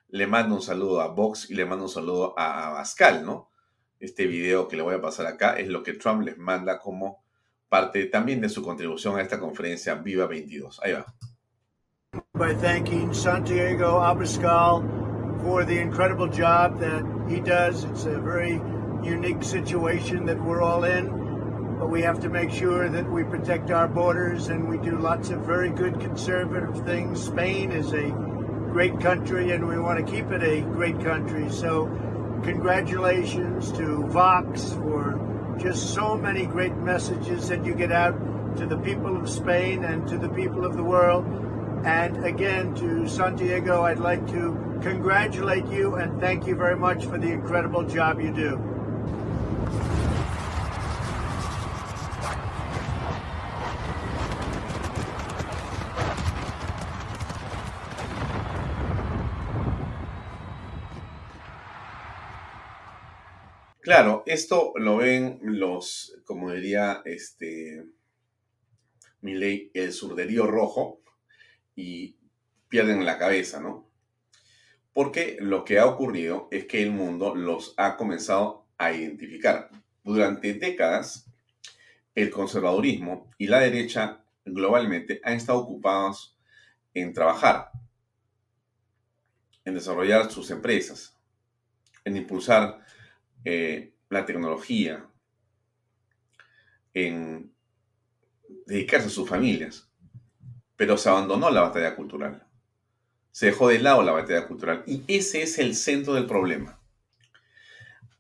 [0.10, 3.50] le manda un saludo a Vox y le manda un saludo a Pascal, ¿no?
[3.98, 7.24] Este video que le voy a pasar acá es lo que Trump les manda como
[7.70, 10.82] parte también de su contribución a esta conferencia Viva 22.
[10.84, 11.06] Ahí va.
[12.40, 17.84] By thanking Santiago Abascal for the incredible job that he does.
[17.84, 18.62] It's a very
[19.04, 21.08] unique situation that we're all in,
[21.78, 25.32] but we have to make sure that we protect our borders and we do lots
[25.32, 27.22] of very good conservative things.
[27.22, 28.10] Spain is a
[28.72, 31.50] great country and we want to keep it a great country.
[31.50, 31.88] So,
[32.46, 38.18] congratulations to Vox for just so many great messages that you get out
[38.56, 41.26] to the people of Spain and to the people of the world.
[41.84, 47.18] And again, to Santiago, I'd like to congratulate you and thank you very much for
[47.18, 48.58] the incredible job you do.
[63.82, 67.86] Claro, esto lo ven los, como diría, este,
[69.22, 71.02] Milei el surderío rojo
[71.80, 72.18] y
[72.68, 73.90] pierden la cabeza, ¿no?
[74.92, 79.70] Porque lo que ha ocurrido es que el mundo los ha comenzado a identificar.
[80.04, 81.32] Durante décadas,
[82.16, 86.38] el conservadurismo y la derecha globalmente han estado ocupados
[86.94, 87.72] en trabajar,
[89.64, 91.18] en desarrollar sus empresas,
[92.04, 92.84] en impulsar
[93.46, 95.08] eh, la tecnología,
[96.94, 97.54] en
[98.66, 99.89] dedicarse a sus familias.
[100.80, 102.48] Pero se abandonó la batalla cultural.
[103.32, 104.82] Se dejó de lado la batalla cultural.
[104.88, 106.80] Y ese es el centro del problema.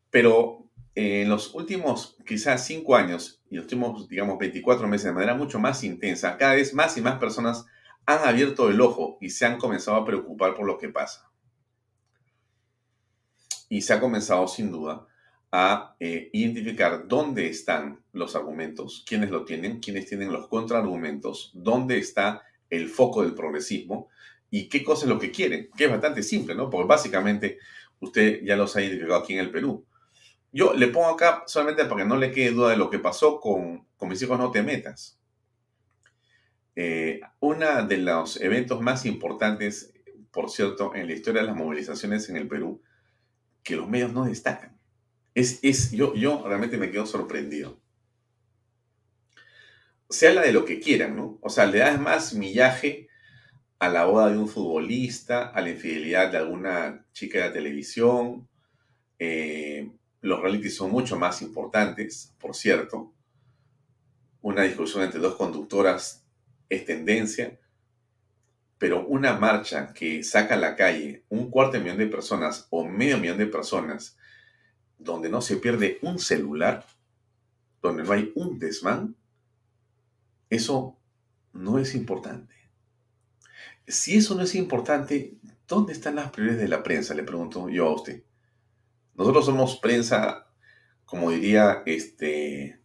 [0.09, 5.13] Pero eh, en los últimos quizás cinco años y los últimos, digamos, 24 meses de
[5.13, 7.65] manera mucho más intensa, cada vez más y más personas
[8.05, 11.31] han abierto el ojo y se han comenzado a preocupar por lo que pasa.
[13.69, 15.07] Y se ha comenzado sin duda
[15.49, 21.97] a eh, identificar dónde están los argumentos, quiénes lo tienen, quiénes tienen los contraargumentos, dónde
[21.99, 24.09] está el foco del progresismo
[24.49, 26.69] y qué cosa es lo que quieren, que es bastante simple, ¿no?
[26.69, 27.59] Porque básicamente
[27.99, 29.85] usted ya los ha identificado aquí en el Perú.
[30.51, 33.39] Yo le pongo acá solamente para que no le quede duda de lo que pasó
[33.39, 35.19] con, con mis hijos No Te Metas.
[36.75, 39.93] Eh, uno de los eventos más importantes,
[40.31, 42.81] por cierto, en la historia de las movilizaciones en el Perú,
[43.63, 44.79] que los medios no destacan.
[45.35, 47.79] Es, yo, yo realmente me quedo sorprendido.
[50.09, 51.37] Se habla de lo que quieran, ¿no?
[51.41, 53.09] O sea, le das más millaje
[53.79, 58.49] a la boda de un futbolista, a la infidelidad de alguna chica de la televisión.
[59.17, 59.89] Eh,
[60.21, 63.13] los realities son mucho más importantes, por cierto.
[64.41, 66.25] Una discusión entre dos conductoras
[66.69, 67.59] es tendencia,
[68.77, 72.85] pero una marcha que saca a la calle un cuarto de millón de personas o
[72.85, 74.17] medio millón de personas
[74.97, 76.85] donde no se pierde un celular,
[77.81, 79.15] donde no hay un desmán,
[80.49, 80.97] eso
[81.53, 82.55] no es importante.
[83.87, 87.13] Si eso no es importante, ¿dónde están las prioridades de la prensa?
[87.13, 88.23] Le pregunto yo a usted.
[89.15, 90.47] Nosotros somos prensa,
[91.05, 92.79] como diría este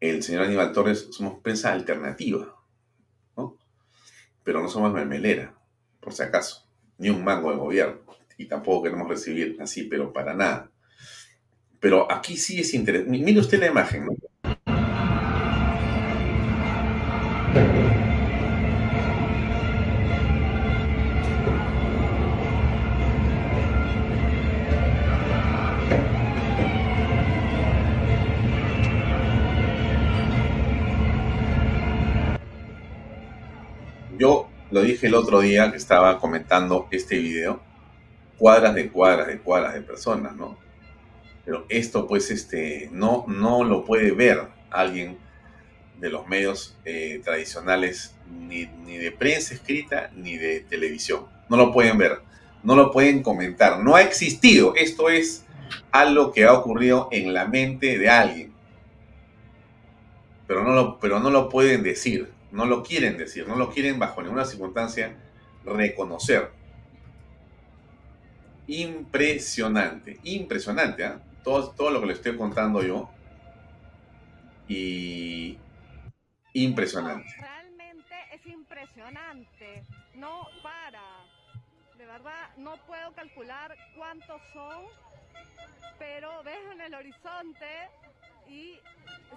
[0.00, 2.54] el señor Aníbal Torres, somos prensa alternativa,
[3.36, 3.56] ¿no?
[4.44, 5.54] Pero no somos mermelera,
[6.00, 8.06] por si acaso, ni un mango de gobierno
[8.38, 10.70] y tampoco queremos recibir así, pero para nada.
[11.80, 13.18] Pero aquí sí es interesante.
[13.18, 14.12] Mire usted la imagen, ¿no?
[34.86, 37.60] Dije el otro día que estaba comentando este video
[38.38, 40.58] cuadras de cuadras de cuadras de personas, ¿no?
[41.44, 45.18] Pero esto pues este, no, no lo puede ver alguien
[45.98, 51.26] de los medios eh, tradicionales, ni, ni de prensa escrita, ni de televisión.
[51.48, 52.20] No lo pueden ver,
[52.62, 53.82] no lo pueden comentar.
[53.82, 54.74] No ha existido.
[54.74, 55.44] Esto es
[55.90, 58.52] algo que ha ocurrido en la mente de alguien.
[60.46, 63.98] Pero no lo, pero no lo pueden decir, no lo quieren decir, no lo quieren
[63.98, 65.16] bajo ninguna circunstancia
[65.64, 66.50] reconocer
[68.66, 71.12] impresionante, impresionante, ¿eh?
[71.44, 73.10] todo, todo lo que le estoy contando yo.
[74.68, 75.58] Y
[76.54, 77.32] impresionante.
[77.38, 81.02] Realmente es impresionante, no para.
[81.96, 84.86] De verdad, no puedo calcular cuántos son,
[85.98, 87.88] pero ves en el horizonte
[88.48, 88.78] y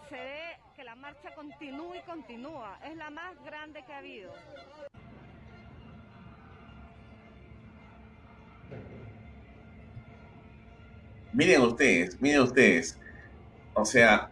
[0.09, 2.79] se ve que la marcha continúa y continúa.
[2.85, 4.33] Es la más grande que ha habido.
[11.33, 12.99] Miren ustedes, miren ustedes.
[13.73, 14.31] O sea,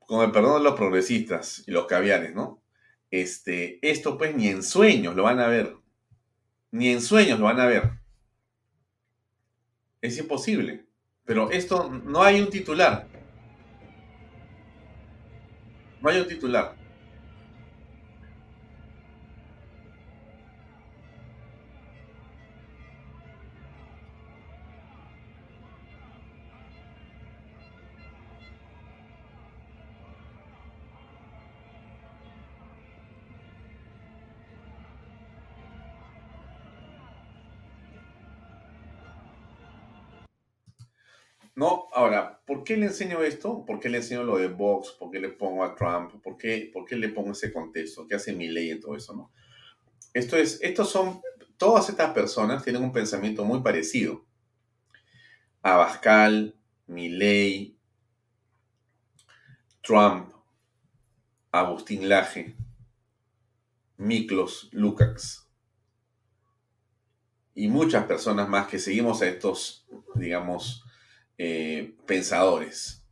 [0.00, 2.62] con el perdón de los progresistas y los caviares, ¿no?
[3.10, 5.76] Este, esto pues ni en sueños lo van a ver.
[6.70, 7.90] Ni en sueños lo van a ver.
[10.00, 10.87] Es imposible.
[11.28, 13.06] Pero esto no hay un titular.
[16.00, 16.74] No hay un titular.
[42.68, 43.64] Qué le enseño esto?
[43.64, 44.90] ¿Por qué le enseño lo de Vox?
[44.90, 46.22] ¿Por qué le pongo a Trump?
[46.22, 48.06] ¿Por qué, por qué le pongo ese contexto?
[48.06, 49.30] ¿Qué hace mi ley en todo eso?
[50.12, 51.22] Esto es, estos son,
[51.56, 54.22] todas estas personas tienen un pensamiento muy parecido.
[55.62, 57.78] Abascal, Milley,
[59.80, 60.30] Trump,
[61.50, 62.54] Agustín Laje,
[63.96, 65.48] Miklos Lukács
[67.54, 70.84] y muchas personas más que seguimos a estos, digamos,
[71.38, 73.02] eh, pensadores.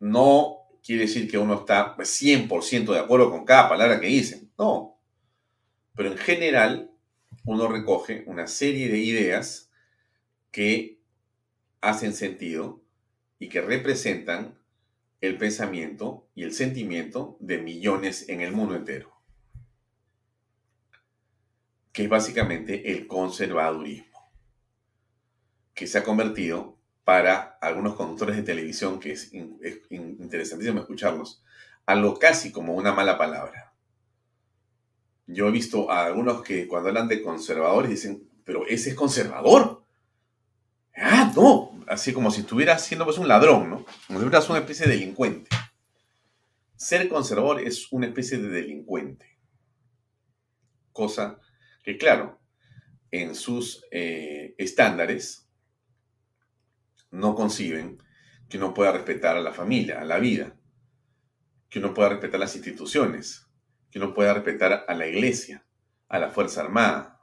[0.00, 5.00] No quiere decir que uno está 100% de acuerdo con cada palabra que dicen, no.
[5.94, 6.90] Pero en general,
[7.44, 9.70] uno recoge una serie de ideas
[10.50, 11.00] que
[11.80, 12.82] hacen sentido
[13.38, 14.58] y que representan
[15.20, 19.18] el pensamiento y el sentimiento de millones en el mundo entero
[21.98, 24.30] que es básicamente el conservadurismo,
[25.74, 26.77] que se ha convertido
[27.08, 31.42] para algunos conductores de televisión, que es, interesantísimo escucharlos,
[31.86, 33.72] algo casi como una mala palabra.
[35.26, 39.82] Yo he visto a algunos que cuando hablan de conservadores dicen, pero ese es conservador.
[40.94, 43.86] Ah, no, así como si estuviera siendo pues un ladrón, ¿no?
[44.06, 45.48] Como si fueras una especie de delincuente.
[46.76, 49.38] Ser conservador es una especie de delincuente.
[50.92, 51.40] Cosa
[51.82, 52.38] que claro,
[53.10, 55.47] en sus eh, estándares
[57.10, 58.02] no conciben
[58.48, 60.56] que uno pueda respetar a la familia, a la vida,
[61.68, 63.46] que uno pueda respetar las instituciones,
[63.90, 65.64] que uno pueda respetar a la iglesia,
[66.08, 67.20] a la Fuerza Armada,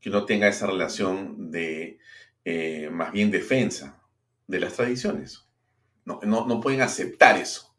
[0.00, 1.98] que uno tenga esa relación de
[2.44, 4.00] eh, más bien defensa
[4.46, 5.48] de las tradiciones.
[6.04, 7.74] No, no, no pueden aceptar eso.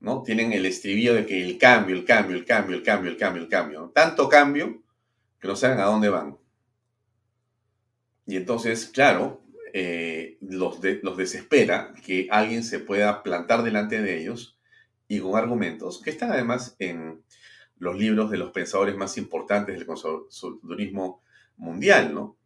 [0.00, 0.22] ¿no?
[0.22, 3.42] Tienen el estribillo de que el cambio, el cambio, el cambio, el cambio, el cambio,
[3.42, 3.92] el cambio.
[3.94, 4.82] Tanto cambio
[5.40, 6.36] que no saben a dónde van.
[8.26, 14.58] Y entonces, claro, eh, los, los desespera que alguien se pueda plantar delante de ellos
[15.08, 17.22] y con argumentos que están además en
[17.78, 21.22] los libros de los pensadores más importantes del conservadurismo
[21.56, 22.36] mundial, ¿no?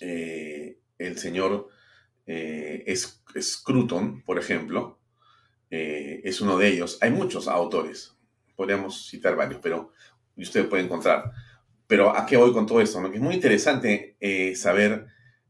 [0.00, 1.68] Eh, el señor
[2.26, 2.94] eh,
[3.40, 4.98] Scruton, por ejemplo,
[5.70, 6.98] eh, es uno de ellos.
[7.00, 8.16] Hay muchos autores,
[8.56, 9.92] podríamos citar varios, pero
[10.36, 11.32] usted puede encontrar.
[11.86, 13.00] Pero ¿a qué voy con todo esto?
[13.00, 13.10] ¿no?
[13.10, 15.06] Que es muy interesante eh, saber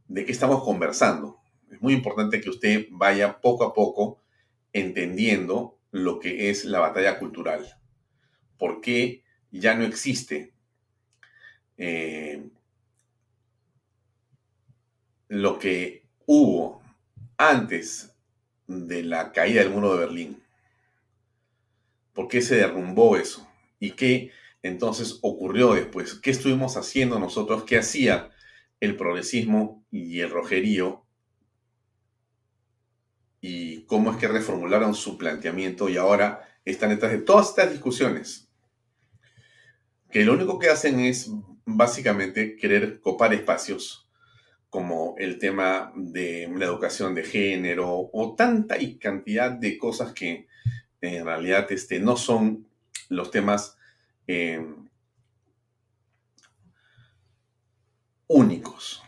[0.08, 1.40] de qué estamos conversando.
[1.70, 4.20] Es muy importante que usted vaya poco a poco
[4.72, 7.64] entendiendo lo que es la batalla cultural.
[8.58, 10.52] ¿Por qué ya no existe
[11.76, 12.42] eh,
[15.28, 16.82] lo que hubo
[17.36, 18.14] antes
[18.66, 20.42] de la caída del muro de Berlín.
[22.12, 23.48] ¿Por qué se derrumbó eso?
[23.78, 24.30] ¿Y qué
[24.64, 26.14] entonces ocurrió después?
[26.14, 27.64] ¿Qué estuvimos haciendo nosotros?
[27.64, 28.30] ¿Qué hacía
[28.80, 31.04] el progresismo y el rojerío?
[33.42, 38.48] ¿Y cómo es que reformularon su planteamiento y ahora están detrás de todas estas discusiones?
[40.10, 41.30] Que lo único que hacen es
[41.66, 44.08] básicamente querer copar espacios
[44.70, 50.46] como el tema de la educación de género o tanta y cantidad de cosas que
[51.02, 52.66] en realidad este, no son
[53.10, 53.76] los temas
[54.26, 54.64] eh,
[58.26, 59.02] únicos.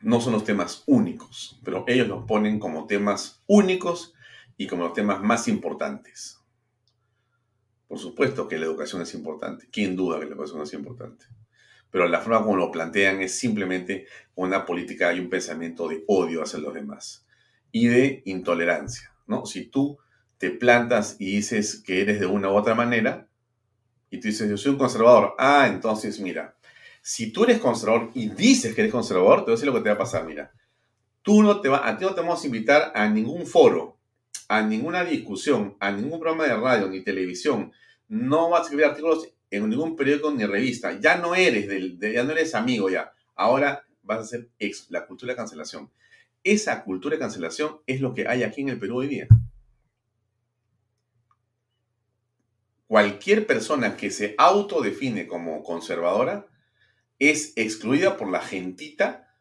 [0.00, 4.14] No son los temas únicos, pero ellos los ponen como temas únicos
[4.56, 6.38] y como los temas más importantes.
[7.88, 9.68] Por supuesto que la educación es importante.
[9.70, 11.26] ¿Quién duda que la educación es importante?
[11.94, 16.42] pero la forma como lo plantean es simplemente una política y un pensamiento de odio
[16.42, 17.24] hacia los demás
[17.70, 19.46] y de intolerancia, ¿no?
[19.46, 19.98] Si tú
[20.36, 23.28] te plantas y dices que eres de una u otra manera
[24.14, 26.56] y tú dices, yo soy un conservador, ah, entonces mira,
[27.02, 29.80] si tú eres conservador y dices que eres conservador, te voy a decir lo que
[29.80, 30.52] te va a pasar, mira,
[31.22, 33.98] tú no te va, a ti no te vamos a invitar a ningún foro,
[34.48, 37.72] a ninguna discusión, a ningún programa de radio ni televisión,
[38.06, 40.98] no vas a escribir artículos en ningún periódico ni revista.
[41.00, 43.12] Ya no eres del, ya no eres amigo ya.
[43.34, 45.90] Ahora vas a ser ex, la cultura de cancelación.
[46.44, 49.26] Esa cultura de cancelación es lo que hay aquí en el Perú hoy día.
[52.86, 56.46] Cualquier persona que se autodefine como conservadora
[57.18, 59.36] es excluida por la gentita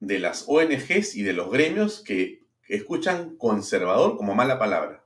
[0.00, 5.04] de las ONGs y de los gremios que escuchan conservador como mala palabra.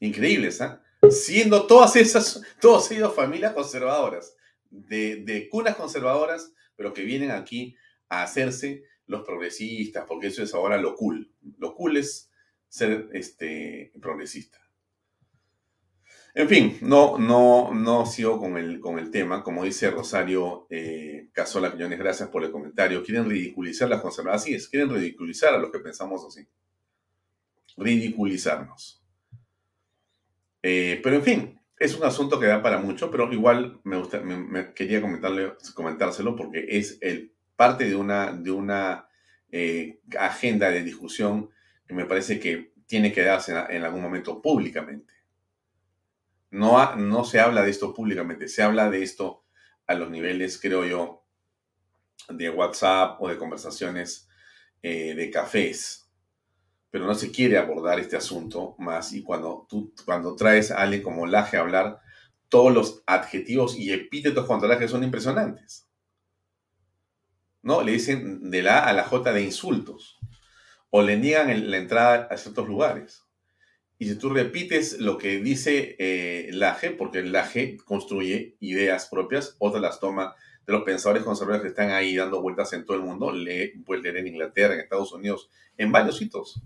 [0.00, 0.84] Increíble, ¿sabes?
[1.10, 4.36] siendo todas esas, todos ellos familias conservadoras,
[4.70, 7.76] de, cunas conservadoras, pero que vienen aquí
[8.08, 11.30] a hacerse los progresistas, porque eso es ahora lo cool.
[11.58, 12.30] Lo cool es
[12.68, 14.58] ser este, progresista.
[16.34, 19.42] En fin, no, no, no sigo con el, con el tema.
[19.44, 23.04] Como dice Rosario eh, Casola Quiñones, gracias por el comentario.
[23.04, 24.42] Quieren ridiculizar las conservadoras.
[24.42, 26.46] Así es, quieren ridiculizar a los que pensamos así.
[27.76, 29.00] Ridiculizarnos.
[30.62, 34.20] Eh, pero en fin, es un asunto que da para mucho, pero igual me, gusta,
[34.20, 36.98] me, quería comentarle, comentárselo porque es
[37.54, 39.08] parte de una, de una
[39.52, 41.50] eh, agenda de discusión
[41.86, 45.13] que me parece que tiene que darse en, algún momento públicamente.
[46.54, 49.44] No, no se habla de esto públicamente, se habla de esto
[49.88, 51.26] a los niveles, creo yo,
[52.28, 54.28] de WhatsApp o de conversaciones
[54.80, 56.08] eh, de cafés.
[56.90, 61.02] Pero no se quiere abordar este asunto más y cuando tú cuando traes a alguien
[61.02, 62.00] como Laje a hablar,
[62.48, 65.88] todos los adjetivos y epítetos contra Laje son impresionantes.
[67.62, 67.82] ¿No?
[67.82, 70.20] Le dicen de la A a la J de insultos
[70.90, 73.23] o le niegan la entrada a ciertos lugares.
[74.04, 79.80] Y si tú repites lo que dice eh, Laje, porque Laje construye ideas propias, otras
[79.80, 80.34] las toma
[80.66, 84.02] de los pensadores conservadores que están ahí dando vueltas en todo el mundo, lee, puede
[84.02, 85.48] leer en Inglaterra, en Estados Unidos,
[85.78, 86.60] en varios sitios.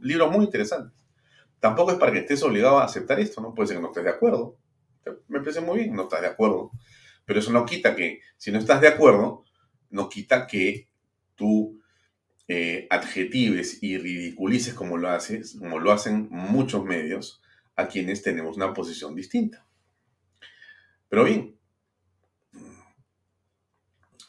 [0.00, 0.98] Libros muy interesantes.
[1.60, 3.54] Tampoco es para que estés obligado a aceptar esto, ¿no?
[3.54, 4.56] Puede ser que no estés de acuerdo.
[5.28, 6.70] Me parece muy bien, no estás de acuerdo.
[7.26, 9.44] Pero eso no quita que, si no estás de acuerdo,
[9.90, 10.88] no quita que
[11.34, 11.81] tú
[12.48, 17.40] eh, adjetives y ridiculices como lo haces, como lo hacen muchos medios,
[17.76, 19.64] a quienes tenemos una posición distinta.
[21.08, 21.56] Pero bien,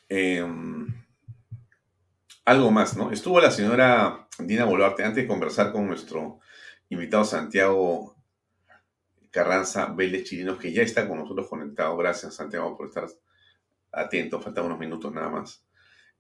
[0.10, 0.88] em,
[2.46, 3.12] algo más, ¿no?
[3.12, 6.40] Estuvo la señora Dina Boluarte antes de conversar con nuestro
[6.90, 8.16] invitado Santiago
[9.32, 11.98] Carranza Vélez Chirinos, que ya está con nosotros conectado.
[11.98, 13.08] Gracias, Santiago, por estar
[13.92, 14.40] atento.
[14.40, 15.66] Faltan unos minutos nada más.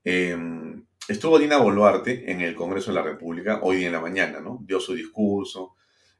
[0.03, 4.59] Em, estuvo Dina Boluarte en el Congreso de la República hoy en la mañana, ¿no?
[4.61, 5.75] Dio su discurso,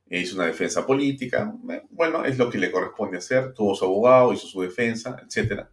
[0.08, 1.54] hizo una defensa política.
[1.70, 3.54] Eh, bueno, es lo que le corresponde hacer.
[3.54, 5.68] Tuvo su abogado, hizo su defensa, etc.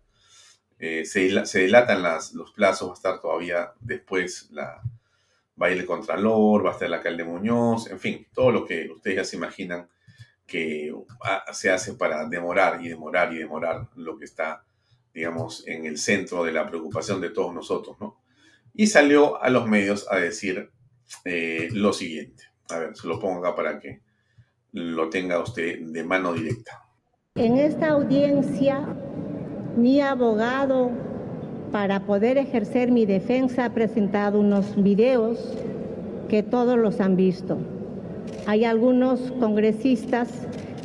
[0.78, 4.80] Eh, se, se, delatan los plazos, va a estar todavía después la,
[5.60, 8.64] va a ir el Contralor, va a estar el alcalde Muñoz, en fin, todo lo
[8.64, 9.88] que ustedes ya se imaginan
[10.46, 10.92] que
[11.22, 14.64] ah, se hace para demorar y demorar y demorar lo que está
[15.12, 18.20] digamos, en el centro de la preocupación de todos nosotros, ¿no?
[18.74, 20.70] Y salió a los medios a decir
[21.24, 22.44] eh, lo siguiente.
[22.70, 24.00] A ver, se lo pongo acá para que
[24.72, 26.84] lo tenga usted de mano directa.
[27.34, 28.86] En esta audiencia,
[29.76, 30.90] mi abogado,
[31.72, 35.56] para poder ejercer mi defensa, ha presentado unos videos
[36.28, 37.58] que todos los han visto.
[38.46, 40.28] Hay algunos congresistas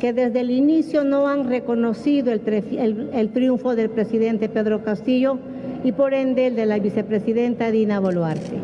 [0.00, 5.38] que desde el inicio no han reconocido el, triunfo del presidente Pedro Castillo
[5.84, 8.58] y por ende el de la vicepresidenta Dina Boluarte.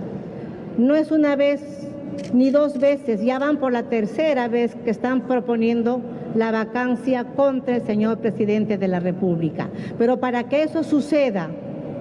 [0.78, 1.88] No es una vez
[2.32, 6.00] ni dos veces, ya van por la tercera vez que están proponiendo
[6.34, 9.68] la vacancia contra el señor presidente de la República.
[9.98, 11.50] Pero para que eso suceda,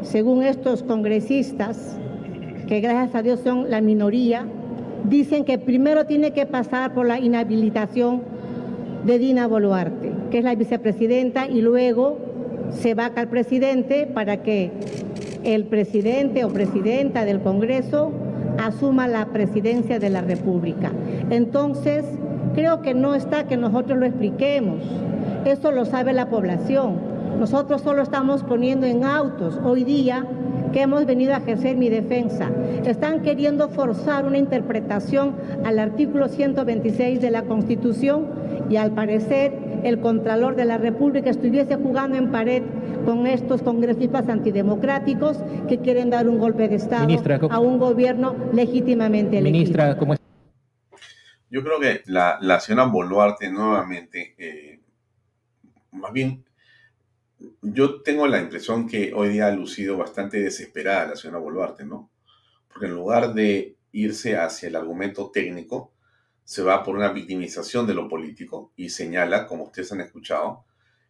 [0.02, 1.98] según estos congresistas,
[2.68, 4.46] que gracias a Dios son la minoría,
[5.10, 8.22] dicen que primero tiene que pasar por la inhabilitación
[9.06, 12.18] de Dina Boluarte, que es la vicepresidenta, y luego
[12.74, 14.72] se vaca al presidente para que
[15.44, 18.12] el presidente o presidenta del Congreso
[18.60, 20.92] asuma la presidencia de la República.
[21.30, 22.06] Entonces,
[22.54, 24.82] creo que no está que nosotros lo expliquemos.
[25.46, 27.00] Eso lo sabe la población.
[27.40, 30.26] Nosotros solo estamos poniendo en autos hoy día
[30.72, 32.50] que hemos venido a ejercer mi defensa.
[32.86, 38.28] Están queriendo forzar una interpretación al artículo 126 de la Constitución
[38.70, 39.54] y al parecer
[39.84, 42.64] el Contralor de la República estuviese jugando en pared
[43.06, 47.08] con estos congresistas antidemocráticos que quieren dar un golpe de Estado
[47.50, 49.52] a un gobierno legítimamente elegido.
[49.52, 50.16] Ministra, ¿cómo
[51.50, 54.80] Yo creo que la, la señora Boluarte nuevamente, eh,
[55.92, 56.44] más bien,
[57.62, 62.12] yo tengo la impresión que hoy día ha lucido bastante desesperada la señora Boluarte, ¿no?
[62.68, 65.94] Porque en lugar de irse hacia el argumento técnico,
[66.44, 70.66] se va por una victimización de lo político y señala, como ustedes han escuchado,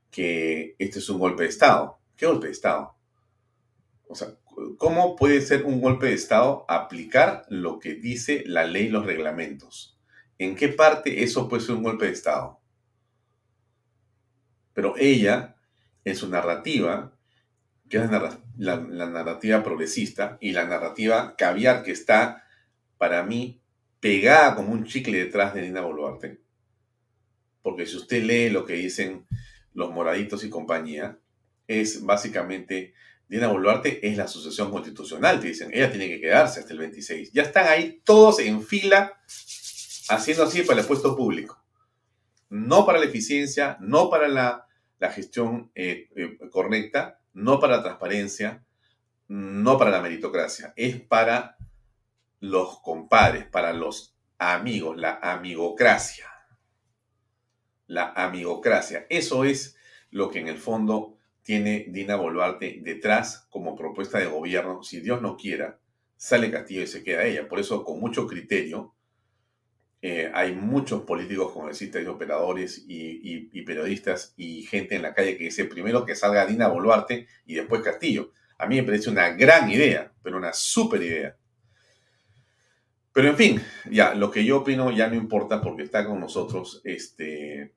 [0.10, 2.00] que este es un golpe de Estado.
[2.16, 2.96] ¿Qué golpe de Estado?
[4.08, 4.36] O sea,
[4.78, 9.06] ¿cómo puede ser un golpe de Estado aplicar lo que dice la ley y los
[9.06, 9.98] reglamentos?
[10.38, 12.60] ¿En qué parte eso puede ser un golpe de Estado?
[14.74, 15.51] Pero ella,
[16.04, 17.14] en su narrativa,
[17.90, 22.46] que es la, la narrativa progresista y la narrativa caviar que está,
[22.98, 23.62] para mí,
[24.02, 26.42] pegada como un chicle detrás de Dina Boluarte.
[27.62, 29.28] Porque si usted lee lo que dicen
[29.74, 31.20] los moraditos y compañía,
[31.68, 32.94] es básicamente,
[33.30, 37.32] Dina Boluarte es la asociación constitucional, te dicen, ella tiene que quedarse hasta el 26.
[37.32, 39.22] Ya están ahí todos en fila
[40.10, 41.64] haciendo así para el puesto público.
[42.50, 44.68] No para la eficiencia, no para la,
[45.10, 48.64] gestión eh, eh, correcta, no para la transparencia,
[49.28, 51.58] no para la meritocracia, es para
[52.42, 56.28] los compadres, para los amigos, la amigocracia.
[57.88, 59.06] La amigocracia.
[59.10, 59.78] Eso es
[60.10, 64.84] lo que en el fondo tiene Dina Boluarte detrás como propuesta de gobierno.
[64.84, 65.80] Si Dios no quiera,
[66.16, 67.48] sale Castillo y se queda ella.
[67.48, 68.94] Por eso, con mucho criterio,
[70.04, 75.44] Eh, hay muchos políticos, congresistas y operadores y, periodistas y gente en la calle que
[75.44, 78.32] dice primero que salga Dina Boluarte y después Castillo.
[78.58, 81.38] A mí me parece una gran idea, pero una súper idea.
[83.14, 86.82] Pero en fin, ya, lo que yo opino ya no importa porque está con nosotros
[86.84, 87.76] este,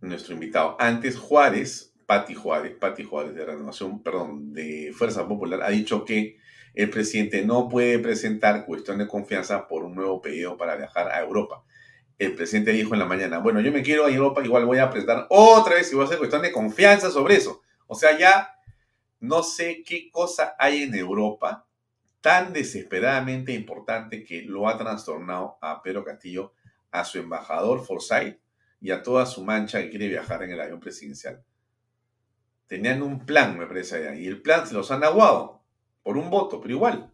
[0.00, 0.76] nuestro invitado.
[0.78, 6.38] Antes, Juárez, Pati Juárez, Pati Juárez de Renovación, perdón, de Fuerza Popular, ha dicho que
[6.74, 11.20] el presidente no puede presentar cuestión de confianza por un nuevo pedido para viajar a
[11.20, 11.62] Europa.
[12.18, 14.90] El presidente dijo en la mañana, bueno, yo me quiero a Europa, igual voy a
[14.90, 17.62] presentar otra vez y voy a hacer cuestión de confianza sobre eso.
[17.86, 18.54] O sea, ya
[19.20, 21.66] no sé qué cosa hay en Europa
[22.20, 26.54] tan desesperadamente importante que lo ha trastornado a Pedro Castillo,
[26.90, 28.38] a su embajador Forsyth
[28.80, 31.42] y a toda su mancha que quiere viajar en el avión presidencial.
[32.66, 35.61] Tenían un plan, me parece y el plan se los han aguado
[36.02, 37.12] por un voto, pero igual.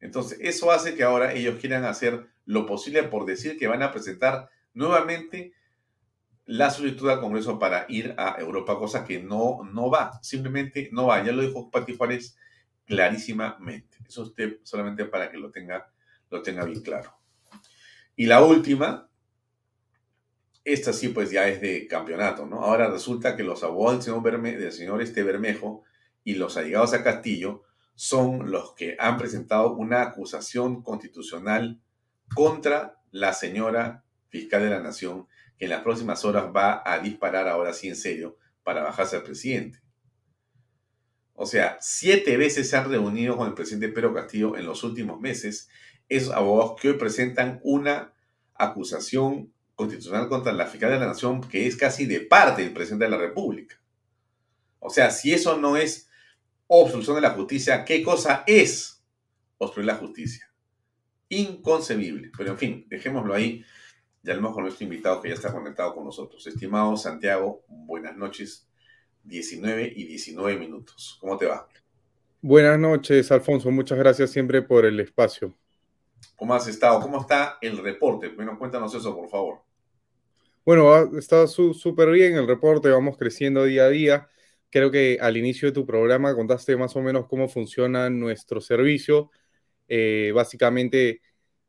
[0.00, 3.92] Entonces, eso hace que ahora ellos quieran hacer lo posible por decir que van a
[3.92, 5.52] presentar nuevamente
[6.46, 11.06] la solicitud al Congreso para ir a Europa, cosa que no, no va, simplemente no
[11.06, 11.22] va.
[11.24, 12.36] Ya lo dijo Pati Juárez
[12.86, 13.98] clarísimamente.
[14.06, 15.92] Eso usted solamente para que lo tenga,
[16.28, 17.14] lo tenga bien claro.
[18.16, 19.08] Y la última,
[20.64, 22.62] esta sí pues ya es de campeonato, ¿no?
[22.62, 25.84] Ahora resulta que los abogados del señor, del señor este Bermejo
[26.24, 27.62] y los allegados a Castillo
[28.00, 31.82] son los que han presentado una acusación constitucional
[32.34, 35.26] contra la señora fiscal de la Nación,
[35.58, 39.22] que en las próximas horas va a disparar ahora sí en serio para bajarse al
[39.22, 39.82] presidente.
[41.34, 45.20] O sea, siete veces se han reunido con el presidente Pedro Castillo en los últimos
[45.20, 45.68] meses
[46.08, 48.14] esos abogados que hoy presentan una
[48.54, 53.04] acusación constitucional contra la fiscal de la Nación que es casi de parte del presidente
[53.04, 53.78] de la República.
[54.78, 56.09] O sea, si eso no es
[56.72, 59.02] obstrucción de la justicia, ¿qué cosa es
[59.58, 60.48] obstruir la justicia?
[61.28, 62.30] Inconcebible.
[62.36, 63.64] Pero en fin, dejémoslo ahí.
[64.22, 66.46] Ya lo con nuestro invitado que ya está conectado con nosotros.
[66.46, 68.68] Estimado Santiago, buenas noches.
[69.24, 71.18] 19 y 19 minutos.
[71.20, 71.66] ¿Cómo te va?
[72.40, 73.70] Buenas noches, Alfonso.
[73.70, 75.52] Muchas gracias siempre por el espacio.
[76.36, 77.00] ¿Cómo has estado?
[77.00, 78.28] ¿Cómo está el reporte?
[78.28, 79.62] Bueno, cuéntanos eso, por favor.
[80.64, 84.28] Bueno, está súper bien el reporte, vamos creciendo día a día
[84.70, 89.30] creo que al inicio de tu programa contaste más o menos cómo funciona nuestro servicio.
[89.88, 91.20] Eh, básicamente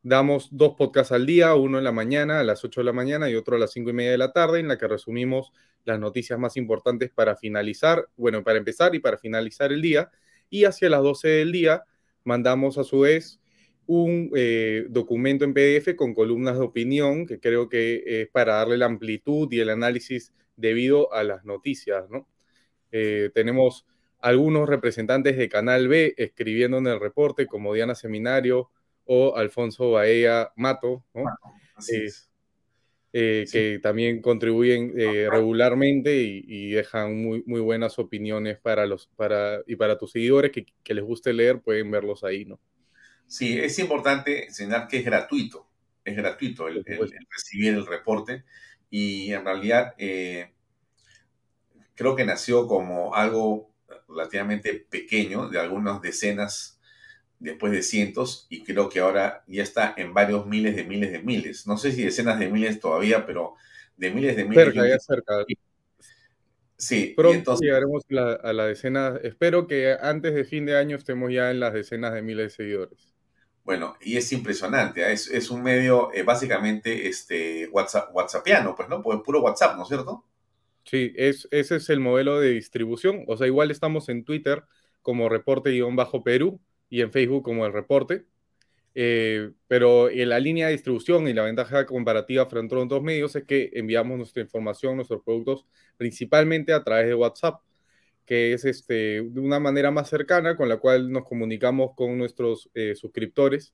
[0.03, 3.29] damos dos podcasts al día, uno en la mañana a las 8 de la mañana
[3.29, 5.51] y otro a las 5 y media de la tarde, en la que resumimos
[5.83, 10.11] las noticias más importantes para finalizar, bueno, para empezar y para finalizar el día.
[10.49, 11.83] Y hacia las 12 del día
[12.23, 13.39] mandamos a su vez
[13.87, 18.77] un eh, documento en PDF con columnas de opinión, que creo que es para darle
[18.77, 22.27] la amplitud y el análisis debido a las noticias, ¿no?
[22.91, 23.85] Eh, tenemos
[24.19, 28.69] algunos representantes de Canal B escribiendo en el reporte, como Diana Seminario
[29.05, 31.03] o Alfonso Baella Mato,
[31.91, 32.09] eh,
[33.13, 39.75] eh, que también contribuyen regularmente y, dejan muy, muy buenas opiniones para los, para, y
[39.75, 42.59] para tus seguidores que, les guste leer, pueden verlos ahí, ¿no?
[43.25, 45.67] Sí, es importante enseñar que es gratuito,
[46.03, 48.43] es gratuito el, recibir el reporte
[48.89, 49.95] y en realidad
[52.01, 53.71] creo que nació como algo
[54.09, 56.79] relativamente pequeño, de algunas decenas,
[57.37, 61.21] después de cientos, y creo que ahora ya está en varios miles de miles de
[61.21, 61.67] miles.
[61.67, 63.53] No sé si decenas de miles todavía, pero
[63.97, 64.65] de miles de miles.
[64.65, 65.45] Cerca, ya cerca.
[66.75, 67.65] Sí, pronto entonces...
[67.65, 68.03] llegaremos
[68.43, 69.19] a la decena.
[69.21, 72.63] Espero que antes de fin de año estemos ya en las decenas de miles de
[72.63, 73.13] seguidores.
[73.63, 75.13] Bueno, y es impresionante, ¿eh?
[75.13, 79.03] es, un medio eh, básicamente este, WhatsApp, WhatsAppiano, pues, ¿no?
[79.03, 80.25] Pues puro WhatsApp, ¿no es cierto?
[80.83, 83.23] Sí, es, ese es el modelo de distribución.
[83.27, 84.63] O sea, igual estamos en Twitter
[85.01, 86.59] como reporte-perú
[86.89, 88.25] y en Facebook como el reporte.
[88.93, 93.35] Eh, pero en la línea de distribución y la ventaja comparativa frente a otros medios
[93.35, 95.65] es que enviamos nuestra información, nuestros productos,
[95.97, 97.61] principalmente a través de WhatsApp,
[98.25, 102.69] que es este, de una manera más cercana con la cual nos comunicamos con nuestros
[102.73, 103.73] eh, suscriptores,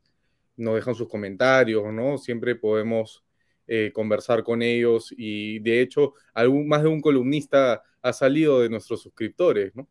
[0.56, 2.18] nos dejan sus comentarios, ¿no?
[2.18, 3.24] Siempre podemos
[3.68, 8.70] eh, conversar con ellos y de hecho algún, más de un columnista ha salido de
[8.70, 9.88] nuestros suscriptores, ¿no?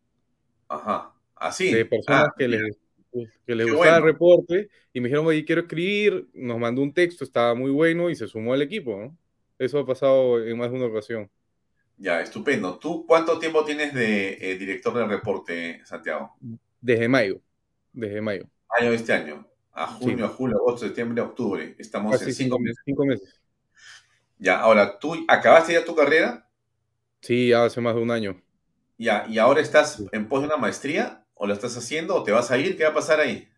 [0.68, 1.72] Ajá, así.
[1.72, 2.76] De personas ah, que, les,
[3.46, 7.24] que les gustaba el reporte y me dijeron, oye, quiero escribir, nos mandó un texto,
[7.24, 9.16] estaba muy bueno y se sumó al equipo, ¿no?
[9.58, 11.30] Eso ha pasado en más de una ocasión.
[11.98, 12.78] Ya, estupendo.
[12.78, 16.36] ¿Tú cuánto tiempo tienes de eh, director del reporte, Santiago?
[16.80, 17.40] Desde mayo.
[17.92, 18.46] Desde mayo.
[18.78, 19.46] Mayo de este año.
[19.72, 21.74] A junio, a julio, agosto, septiembre, octubre.
[21.78, 22.82] Estamos en cinco meses.
[22.84, 23.40] Cinco meses.
[24.38, 26.48] Ya, ahora, ¿tú acabaste ya tu carrera?
[27.20, 28.42] Sí, hace más de un año.
[28.98, 31.24] Ya, ¿y ahora estás en pos de una maestría?
[31.34, 32.14] ¿O la estás haciendo?
[32.14, 32.76] ¿O te vas a ir?
[32.76, 33.48] ¿Qué va a pasar ahí?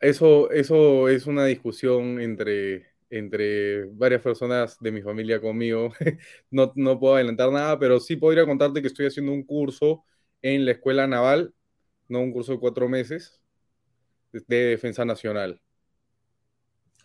[0.00, 5.92] Eso, eso es una discusión entre, entre varias personas de mi familia conmigo.
[6.50, 10.04] No, no puedo adelantar nada, pero sí podría contarte que estoy haciendo un curso
[10.42, 11.54] en la Escuela Naval,
[12.08, 13.40] no un curso de cuatro meses,
[14.32, 15.60] de defensa nacional.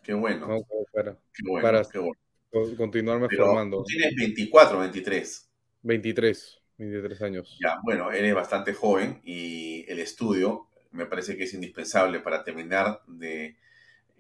[0.03, 0.47] Qué bueno.
[0.47, 0.63] ¿no?
[0.63, 2.20] Como Para, Qué bueno, para qué bueno.
[2.51, 3.77] Co- continuarme Pero formando.
[3.77, 5.49] tú tienes 24, 23.
[5.83, 7.63] 23, 23 años.
[7.63, 13.01] Ya, bueno, eres bastante joven y el estudio me parece que es indispensable para terminar
[13.07, 13.57] de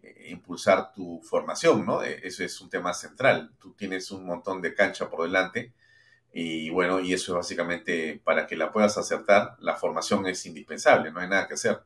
[0.03, 2.03] eh, impulsar tu formación, ¿no?
[2.03, 3.51] Eh, Eso es un tema central.
[3.59, 5.73] Tú tienes un montón de cancha por delante
[6.33, 11.11] y bueno, y eso es básicamente para que la puedas acertar, la formación es indispensable,
[11.11, 11.81] no hay nada que hacer.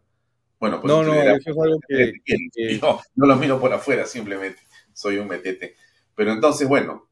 [0.59, 3.73] Bueno, pues No, no, dirás, eso es algo que, que- no, no lo miro por
[3.73, 4.61] afuera, simplemente
[4.93, 5.75] soy un metete.
[6.15, 7.07] Pero entonces, bueno,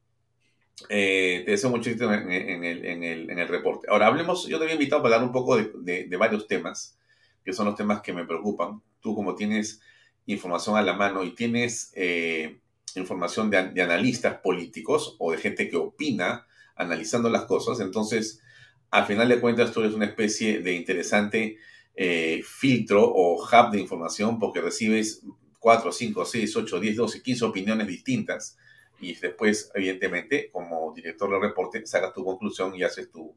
[0.89, 3.87] eh, te deseo mucho éxito en, en el, en, el, en el reporte.
[3.89, 6.97] Ahora, hablemos, yo te había invitado para hablar un poco de, de- de varios temas,
[7.43, 8.81] que son los temas que me preocupan.
[9.01, 9.81] Tú como tienes
[10.25, 12.59] información a la mano y tienes eh,
[12.95, 16.45] información de, de analistas políticos o de gente que opina
[16.75, 18.41] analizando las cosas, entonces,
[18.89, 21.57] al final de cuentas, tú eres una especie de interesante
[21.95, 25.21] eh, filtro o hub de información porque recibes
[25.59, 28.57] 4, 5, 6, 8, 10, 12, 15 opiniones distintas
[29.03, 33.35] y después, evidentemente, como director del reporte, sacas tu conclusión y haces tu,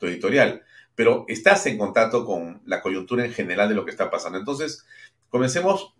[0.00, 0.62] editorial.
[0.94, 4.38] Pero estás en contacto con la coyuntura en general de lo que está pasando.
[4.38, 4.84] Entonces,
[5.30, 5.94] comencemos,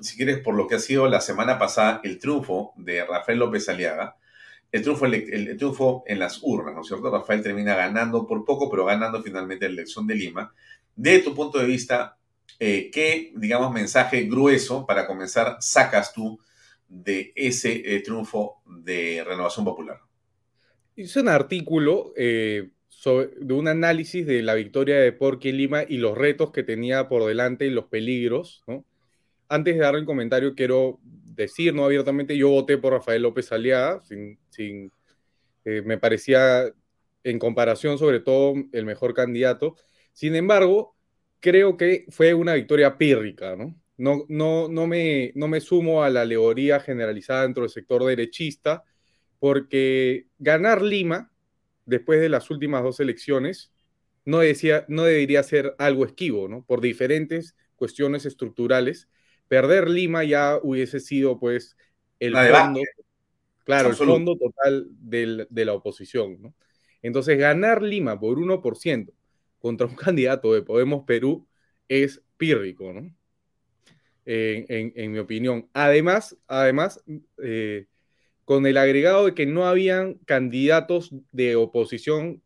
[0.00, 3.66] si quieres, por lo que ha sido la semana pasada el triunfo de Rafael López
[3.70, 4.16] Aliaga.
[4.70, 7.10] El triunfo, el triunfo en las urnas, ¿no es cierto?
[7.10, 10.52] Rafael termina ganando por poco, pero ganando finalmente la elección de Lima.
[10.94, 12.18] De tu punto de vista,
[12.58, 16.38] eh, ¿qué, digamos, mensaje grueso para comenzar sacas tú
[16.88, 20.00] de ese eh, triunfo de Renovación Popular?
[20.96, 25.98] hice un artículo eh, sobre- de un análisis de la victoria de Porqui Lima y
[25.98, 28.84] los retos que tenía por delante y los peligros, ¿no?
[29.48, 34.00] Antes de dar el comentario, quiero decir, no abiertamente, yo voté por Rafael López Aliaga,
[34.02, 34.92] sin, sin,
[35.64, 36.72] eh, me parecía,
[37.24, 39.76] en comparación, sobre todo, el mejor candidato.
[40.12, 40.96] Sin embargo,
[41.40, 43.74] creo que fue una victoria pírrica, ¿no?
[43.98, 48.84] No, no, no, me, no me sumo a la alegoría generalizada dentro del sector derechista,
[49.40, 51.32] porque ganar Lima,
[51.86, 53.72] después de las últimas dos elecciones,
[54.24, 56.64] no, decía, no debería ser algo esquivo, ¿no?
[56.64, 59.08] Por diferentes cuestiones estructurales.
[59.48, 61.76] Perder Lima ya hubiese sido, pues,
[62.20, 62.80] el fondo,
[63.64, 64.12] claro, Absoluto.
[64.12, 66.54] el fondo total del- de la oposición, ¿no?
[67.02, 69.12] Entonces, ganar Lima por 1%
[69.60, 71.46] contra un candidato de Podemos Perú
[71.88, 73.14] es pírrico, ¿no?
[74.30, 75.70] En, mi opinión.
[75.72, 77.02] Además, además
[77.42, 77.86] eh,
[78.44, 82.42] con el agregado de que no habían candidatos de oposición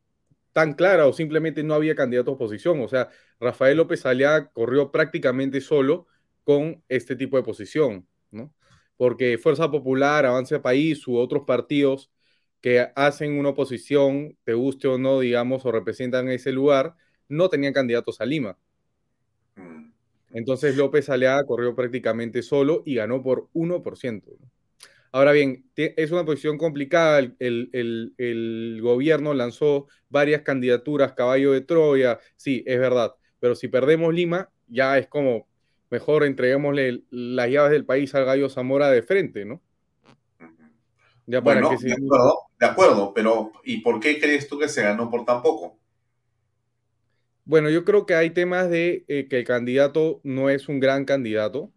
[0.53, 2.81] tan clara o simplemente no había candidato de oposición.
[2.83, 3.09] O sea,
[3.41, 6.07] Rafael López Aliaga corrió prácticamente solo
[6.45, 8.55] con este tipo de posición, ¿no?
[8.97, 12.13] Porque Fuerza Popular, Avance País u otros partidos
[12.61, 16.95] que hacen una oposición, te guste o no, digamos, o representan ese lugar,
[17.29, 18.57] no tenían candidatos a Lima.
[20.33, 24.31] Entonces López Aliaga corrió prácticamente solo y ganó por 1%.
[24.41, 24.51] ¿no?
[25.13, 27.19] Ahora bien, es una posición complicada.
[27.19, 33.15] El, el- el- el gobierno lanzó varias candidaturas, caballo de Troya, sí, es verdad.
[33.39, 35.49] Pero si perdemos Lima, ya es como,
[35.91, 39.61] mejor entreguémosle las llaves del país al Gallo Zamora de frente, ¿no?
[41.27, 44.69] Ya para Bueno, que de acuerdo, de acuerdo, pero ¿y por qué crees tú que
[44.69, 45.79] se ganó por tan poco?
[47.45, 51.05] Bueno, yo creo que hay temas de eh, que el candidato no es un gran
[51.05, 51.73] candidato,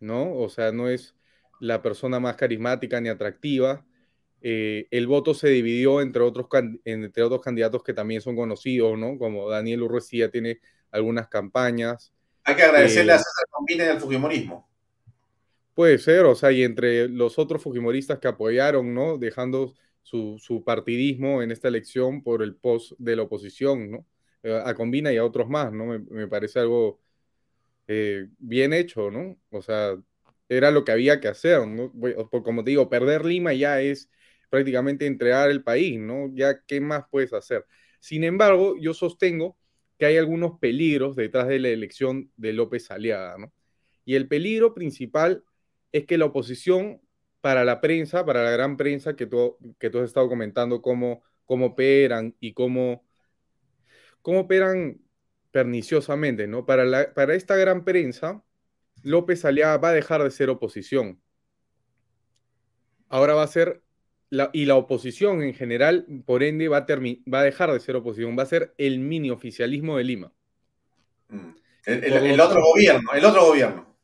[0.00, 0.34] ¿no?
[0.36, 1.16] O sea, no es
[1.60, 3.86] la persona más carismática ni atractiva.
[4.42, 6.46] Eh, el voto se dividió entre otros,
[6.84, 9.18] entre otros candidatos que también son conocidos, ¿no?
[9.18, 10.60] Como Daniel Urruesía tiene
[10.92, 12.12] algunas campañas.
[12.44, 14.68] Hay que agradecerle Eh, a César Combina al Fujimorismo.
[15.74, 19.16] Puede ser, o sea, y entre los otros fujimoristas que apoyaron, ¿no?
[19.18, 24.06] Dejando su, su partidismo en esta elección por el post de la oposición, ¿no?
[24.42, 25.86] Eh, a Combina y a otros más, ¿no?
[25.86, 27.00] Me, me parece algo
[27.86, 29.38] eh, bien hecho, ¿no?
[29.50, 29.96] O sea,
[30.48, 31.92] era lo que había que hacer, ¿no?
[32.44, 34.10] Como te digo, perder Lima ya es
[34.50, 36.30] prácticamente entregar el país, ¿no?
[36.34, 37.66] Ya, ¿qué más puedes hacer?
[38.00, 39.56] Sin embargo, yo sostengo
[39.98, 43.52] que hay algunos peligros detrás de la elección de López Aliaga, ¿no?
[44.04, 45.44] Y el peligro principal
[45.92, 47.00] es que la oposición
[47.40, 51.22] para la prensa, para la gran prensa que tú, que tú has estado comentando cómo,
[51.44, 53.04] cómo operan y cómo,
[54.22, 55.00] cómo operan
[55.50, 56.66] perniciosamente, ¿no?
[56.66, 58.42] Para, la, para esta gran prensa,
[59.02, 61.20] López Aliaga va a dejar de ser oposición.
[63.08, 63.82] Ahora va a ser,
[64.28, 66.86] la, y la oposición en general, por ende, va a,
[67.32, 70.32] va a dejar de ser oposición, va a ser el mini oficialismo de Lima.
[71.28, 71.50] Mm.
[71.86, 73.96] El, otro tanto- gobierno, el otro gobierno.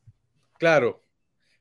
[0.57, 1.03] Claro.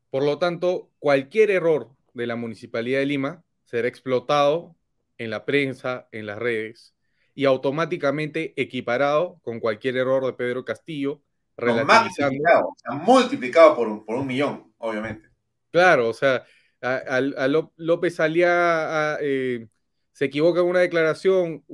[0.09, 4.77] Por lo tanto, cualquier error de la Municipalidad de Lima será explotado
[5.19, 6.94] en la prensa, en las redes,
[7.35, 11.21] y automáticamente equiparado con cualquier error de Pedro Castillo,
[11.57, 12.43] relativizando.
[12.69, 15.29] o sea, multiplicado por un, por un millón, obviamente.
[15.71, 16.45] Claro, o sea,
[16.81, 19.67] a, López Aliaga eh,
[20.13, 21.65] se equivoca en una declaración,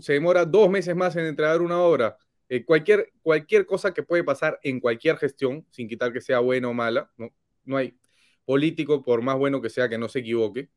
[0.00, 2.16] se demora dos meses más en entregar una obra.
[2.48, 6.68] Eh, cualquier, cualquier cosa que puede pasar en cualquier gestión, sin quitar que sea buena
[6.68, 7.30] o mala, no,
[7.64, 7.96] no hay
[8.44, 10.68] político, por más bueno que sea, que no se equivoque,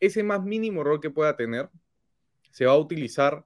[0.00, 1.68] ese más mínimo error que pueda tener
[2.50, 3.44] se va a utilizar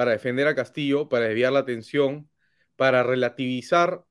[0.00, 2.30] para defender a Castillo, para desviar la atención,
[2.76, 4.06] para relativizar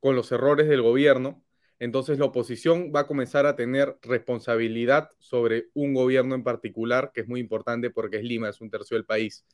[0.00, 1.44] con los errores del gobierno.
[1.78, 7.20] Entonces la oposición va a comenzar a tener responsabilidad sobre un gobierno en particular, que
[7.20, 9.44] es muy importante porque es Lima, es un tercio del país.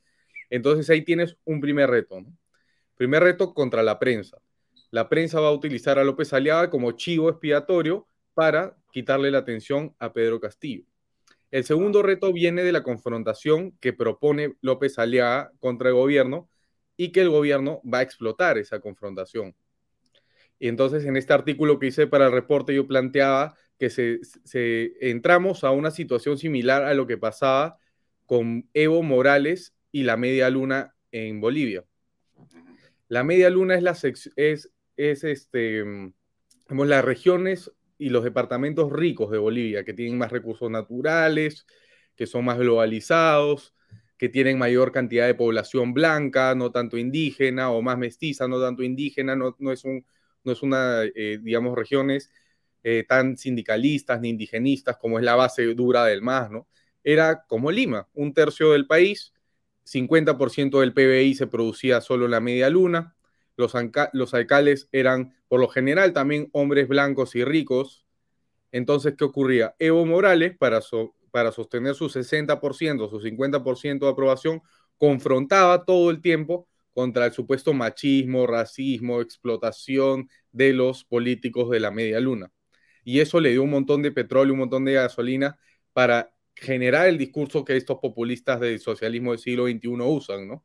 [0.49, 2.23] Entonces ahí tienes un primer reto.
[2.95, 4.37] Primer reto contra la prensa.
[4.91, 9.93] La prensa va a utilizar a López Aliaga como chivo expiatorio para quitarle la atención
[9.99, 10.85] a Pedro Castillo.
[11.51, 16.49] El segundo reto viene de la confrontación que propone López Aliaga contra el gobierno
[16.95, 19.53] y que el gobierno va a explotar esa confrontación.
[20.59, 24.21] Y entonces en este artículo que hice para el reporte yo planteaba que se,
[25.01, 27.77] entramos a una situación similar a lo que pasaba
[28.25, 31.83] con Evo Morales y la media luna en Bolivia.
[33.09, 33.97] La media luna es, la
[34.37, 35.83] es, es este,
[36.69, 37.71] las regiones
[38.01, 41.67] y los departamentos ricos de Bolivia, que tienen más recursos naturales,
[42.15, 43.75] que son más globalizados,
[44.17, 48.81] que tienen mayor cantidad de población blanca, no tanto indígena, o más mestiza, no tanto
[48.81, 50.03] indígena, no, no es, un,
[50.43, 52.31] no es una, eh, digamos, regiones
[52.81, 56.67] eh, tan sindicalistas ni indigenistas como es la base dura del MAS, ¿no?
[57.03, 59.31] Era como Lima, un tercio del país,
[59.83, 63.15] 50% del PBI se producía solo en la media luna,
[63.55, 63.75] los,
[64.33, 68.05] alcaldes eran por lo general también hombres blancos y ricos.
[68.71, 69.75] Entonces, ¿qué ocurría?
[69.79, 70.79] Evo Morales, para,
[71.31, 74.61] para sostener su 60%, su 50% de aprobación,
[74.97, 81.91] confrontaba todo el tiempo contra el supuesto machismo, racismo, explotación de los políticos de la
[81.91, 82.51] media luna.
[83.03, 85.57] Y eso le dio un montón de petróleo, un montón de gasolina
[85.93, 90.63] para generar el discurso que estos populistas del socialismo del siglo XXI usan, ¿no?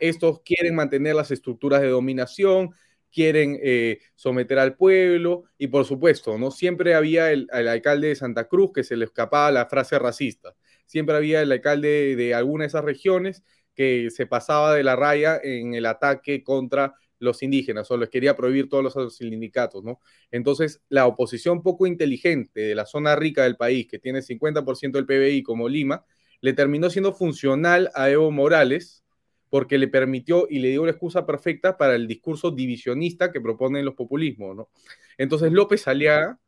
[0.00, 2.70] Estos quieren mantener las estructuras de dominación,
[3.16, 6.50] quieren eh, someter al pueblo y por supuesto, ¿no?
[6.50, 10.54] Siempre había el, alcalde de Santa Cruz que se le escapaba la frase racista.
[10.84, 13.42] Siempre había el alcalde de alguna de esas regiones
[13.74, 18.36] que se pasaba de la raya en el ataque contra los indígenas o les quería
[18.36, 20.00] prohibir todos los sindicatos, ¿no?
[20.30, 25.06] Entonces, la oposición poco inteligente de la zona rica del país, que tiene 50% del
[25.06, 26.04] PBI como Lima,
[26.42, 29.05] le terminó siendo funcional a Evo Morales,
[29.50, 33.84] porque le permitió y le dio la excusa perfecta para el discurso divisionista que proponen
[33.84, 34.70] los populismos, ¿no?
[35.18, 36.38] Entonces López Aliaga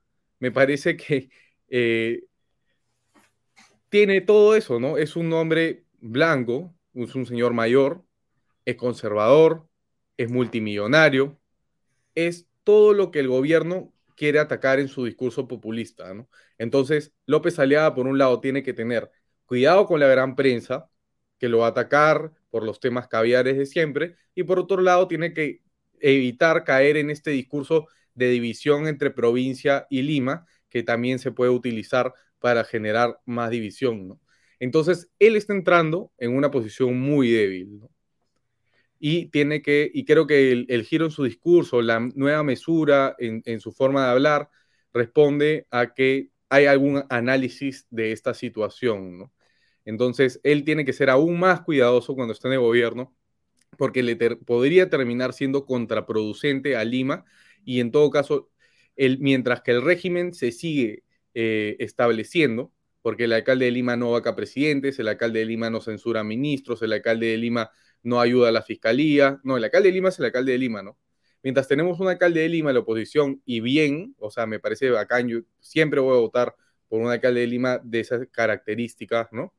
[0.41, 1.31] me parece que
[1.69, 2.25] eh,
[3.89, 4.99] tiene todo eso, ¿no?
[4.99, 8.05] Es un hombre blanco, es un señor mayor,
[8.65, 9.67] es conservador,
[10.17, 11.39] es multimillonario,
[12.15, 16.29] es todo lo que el gobierno quiere atacar en su discurso populista, ¿no?
[16.59, 19.11] Entonces, López Aliaga, por un lado, tiene que tener
[19.47, 20.91] cuidado con la gran prensa,
[21.39, 25.09] que lo va a atacar por los temas caviares de siempre, y por otro lado
[25.09, 25.63] tiene que
[26.01, 31.51] evitar caer en este discurso de división entre provincia y Lima, que también se puede
[31.51, 34.21] utilizar para generar más división,
[34.61, 37.81] Entonces, él está entrando en una posición muy débil,
[39.01, 43.43] Y tiene que, y creo que el, giro en su discurso, la nueva mesura en,
[43.45, 44.51] en su forma de hablar,
[44.93, 49.33] responde a que hay algún análisis de esta situación, ¿no?
[49.89, 53.17] Entonces, él tiene que ser aún más cuidadoso cuando está en el gobierno,
[53.79, 57.25] porque le podría terminar siendo contraproducente a Lima
[57.65, 58.51] y en todo caso,
[58.99, 62.71] mientras que el régimen se sigue eh, estableciendo,
[63.01, 66.83] porque el alcalde de Lima no vaca presidentes, el alcalde de Lima no censura ministros,
[66.83, 67.71] el alcalde de Lima
[68.03, 70.83] no ayuda a la fiscalía, no, el alcalde de Lima es el alcalde de Lima,
[70.83, 70.99] ¿no?
[71.43, 74.91] Mientras tenemos un alcalde de Lima en la oposición y bien, o sea, me parece
[74.91, 76.55] bacán, yo siempre voy a votar
[76.89, 79.55] por un alcalde de Lima de esas características, ¿no?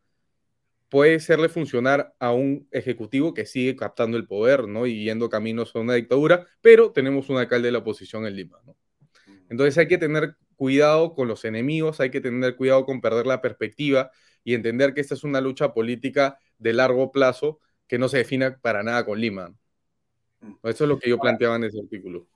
[0.90, 4.86] Puede hacerle funcionar a un ejecutivo que sigue captando el poder, ¿no?
[4.88, 8.60] Y yendo caminos a una dictadura, pero tenemos un alcalde de la oposición en Lima,
[8.66, 8.76] ¿no?
[9.50, 13.42] Entonces hay que tener cuidado con los enemigos, hay que tener cuidado con perder la
[13.42, 14.12] perspectiva
[14.44, 18.52] y entender que esta es una lucha política de largo plazo que no se define
[18.52, 19.54] para nada con Lima.
[20.64, 22.28] Eso es lo que yo planteaba en ese artículo.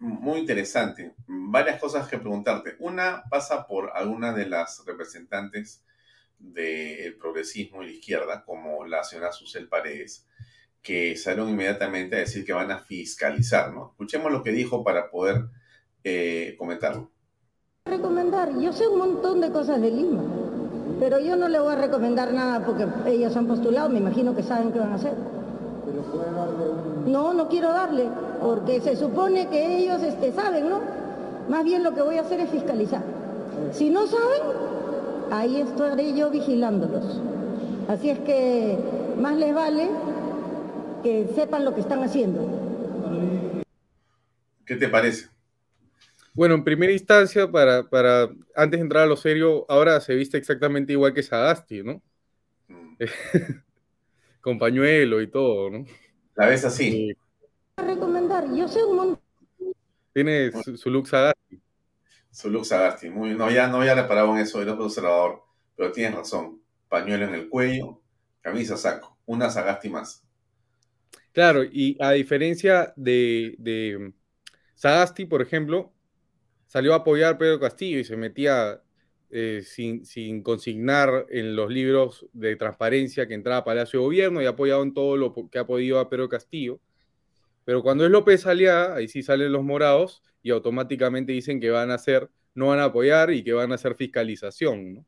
[0.00, 1.14] Muy interesante.
[1.26, 2.76] Varias cosas que preguntarte.
[2.80, 5.84] Una pasa por alguna de las representantes
[6.38, 10.26] del progresismo y la izquierda, como la señora Susel Paredes,
[10.82, 13.90] que salieron inmediatamente a decir que van a fiscalizar, ¿no?
[13.90, 15.46] Escuchemos lo que dijo para poder
[16.04, 17.10] eh, comentarlo.
[17.86, 20.22] Recomendar, yo sé un montón de cosas de Lima,
[21.00, 24.42] pero yo no le voy a recomendar nada porque ellos han postulado, me imagino que
[24.42, 25.14] saben qué van a hacer.
[27.06, 28.08] No, no quiero darle,
[28.40, 30.80] porque se supone que ellos este, saben, ¿no?
[31.48, 33.02] Más bien lo que voy a hacer es fiscalizar.
[33.72, 34.42] Si no saben,
[35.30, 37.20] ahí estaré yo vigilándolos.
[37.88, 38.78] Así es que
[39.18, 39.88] más les vale
[41.02, 42.48] que sepan lo que están haciendo.
[44.66, 45.28] ¿Qué te parece?
[46.34, 50.36] Bueno, en primera instancia, para, para antes de entrar a lo serio, ahora se viste
[50.36, 52.02] exactamente igual que Sagasti, ¿no?
[52.68, 52.96] Mm.
[54.40, 55.84] Con pañuelo y todo, ¿no?
[56.36, 57.16] La ves así.
[57.76, 59.22] recomendar, yo sé un montón.
[60.12, 61.60] Tiene su, look Sagasti.
[62.30, 63.10] Su look Sagasti.
[63.10, 65.42] Muy, no, ya no había reparado en eso, era observador,
[65.76, 66.62] pero tienes razón.
[66.88, 68.00] Pañuelo en el cuello,
[68.40, 70.24] camisa saco, una Sagasti más.
[71.32, 74.12] Claro, y a diferencia de, de
[74.74, 75.92] Sagasti, por ejemplo,
[76.66, 78.80] salió a apoyar a Pedro Castillo y se metía
[79.30, 84.40] eh, sin, sin, consignar en los libros de transparencia que entraba a Palacio de Gobierno
[84.40, 86.80] y ha apoyado en todo lo que ha podido a Pedro Castillo.
[87.64, 91.90] Pero cuando es López Aliaga, ahí sí salen los morados y automáticamente dicen que van
[91.90, 95.04] a hacer, no van a apoyar y que van a hacer fiscalización.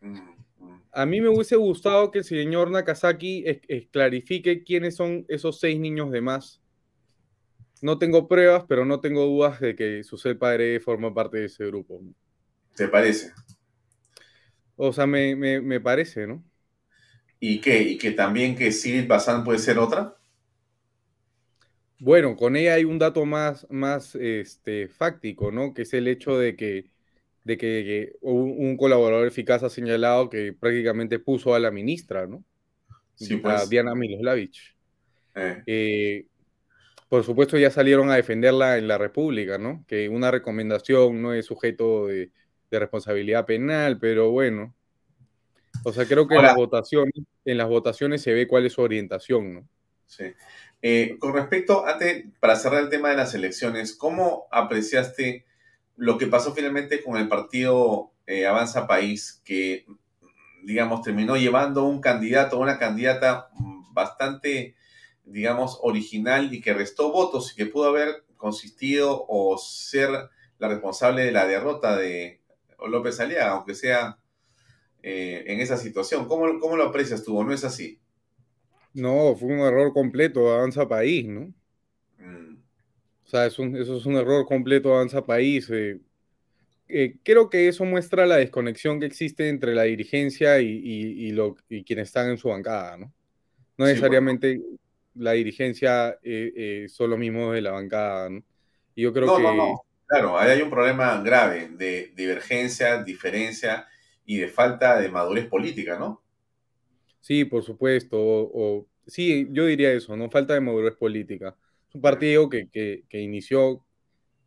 [0.00, 0.18] Mm.
[0.92, 3.44] A mí me hubiese gustado que el señor Nakazaki
[3.92, 6.60] clarifique quiénes son esos seis niños de más
[7.82, 11.46] no tengo pruebas, pero no tengo dudas de que su ser padre forma parte de
[11.46, 12.00] ese grupo.
[12.74, 13.32] ¿Te parece?
[14.76, 16.44] O sea, me, parece, ¿no?
[17.38, 17.82] ¿Y qué?
[17.82, 20.16] ¿Y que también que Sirit Bazán puede ser otra?
[22.00, 25.74] Bueno, con ella hay un dato más, más este, fáctico, ¿no?
[25.74, 26.86] Que es el hecho de que,
[27.44, 32.42] de que, un, colaborador eficaz ha señalado que prácticamente puso a la ministra, ¿no?
[33.16, 33.68] Sí, A pues.
[33.68, 34.74] Diana Miloslavich.
[35.34, 35.62] Eh.
[35.66, 36.26] Eh,
[37.10, 39.84] por supuesto ya salieron a defenderla en la República, ¿no?
[39.86, 42.30] Que una recomendación no es sujeto de,
[42.70, 44.74] responsabilidad penal, pero bueno.
[45.84, 48.80] O sea, creo que en las votaciones, en las votaciones se ve cuál es su
[48.80, 49.68] orientación, ¿no?
[50.06, 50.24] Sí.
[50.82, 55.44] Eh, con respecto, antes, para cerrar el tema de las elecciones, ¿cómo apreciaste
[55.96, 59.86] lo que pasó finalmente con el partido eh, Avanza País, que,
[60.62, 63.50] digamos, terminó llevando un candidato, una candidata
[63.92, 64.76] bastante
[65.30, 70.10] digamos, original y que restó votos y que pudo haber consistido o ser
[70.58, 72.40] la responsable de la derrota de
[72.86, 74.18] López Aliaga, aunque sea
[75.02, 76.26] eh, en esa situación.
[76.26, 77.38] ¿Cómo, ¿Cómo, lo aprecias tú?
[77.38, 78.00] ¿O no es así?
[78.92, 81.52] No, fue un error completo de Avanza País, ¿no?
[82.18, 82.56] Mm.
[83.24, 85.70] O sea, eso es un error completo de Avanza País.
[85.70, 86.00] Eh,
[86.88, 91.84] eh, creo que eso muestra la desconexión que existe entre la dirigencia y, lo, y
[91.84, 93.12] quienes están en su bancada, ¿no?
[93.76, 94.60] No necesariamente
[95.14, 98.28] la dirigencia eh, son los mismos de la bancada.
[98.28, 98.42] ¿no?
[98.94, 99.42] Y yo creo que...
[99.42, 99.82] No, no.
[100.10, 103.86] Claro, ahí hay un problema grave de divergencia, diferencia
[104.26, 106.20] y de falta de madurez política, ¿no?
[107.20, 108.16] Sí, por supuesto.
[108.18, 110.30] O, sí, yo diría eso, ¿no?
[110.30, 111.56] Falta de madurez política.
[111.88, 113.84] Es un partido que, que, que inició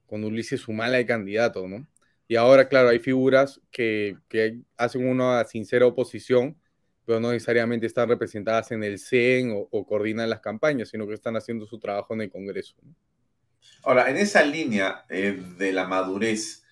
[0.06, 1.88] con Ulises Humala de candidato, ¿no?
[2.28, 6.58] Y ahora, claro, hay figuras que, que hacen una sincera oposición
[7.06, 11.36] pero no necesariamente están representadas en el CEN o, coordinan las campañas, sino que están
[11.36, 12.76] haciendo su trabajo en el Congreso.
[13.84, 16.64] Ahora, en esa línea eh, de la madurez,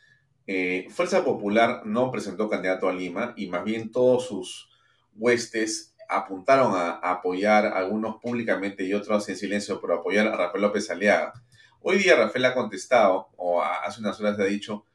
[0.48, 4.70] eh, Fuerza Popular no presentó candidato a Lima y más bien todos sus
[5.16, 10.92] huestes apuntaron a, apoyar, algunos públicamente y otros en silencio, por apoyar a Rafael López
[10.92, 11.34] Aliaga.
[11.82, 14.86] Hoy día Rafael ha contestado, o hace unas horas ha dicho,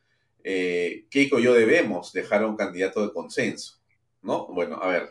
[0.44, 3.80] eh, Keiko y yo debemos dejar a un candidato de consenso.
[4.22, 4.46] ¿No?
[4.48, 5.08] Bueno, a ver,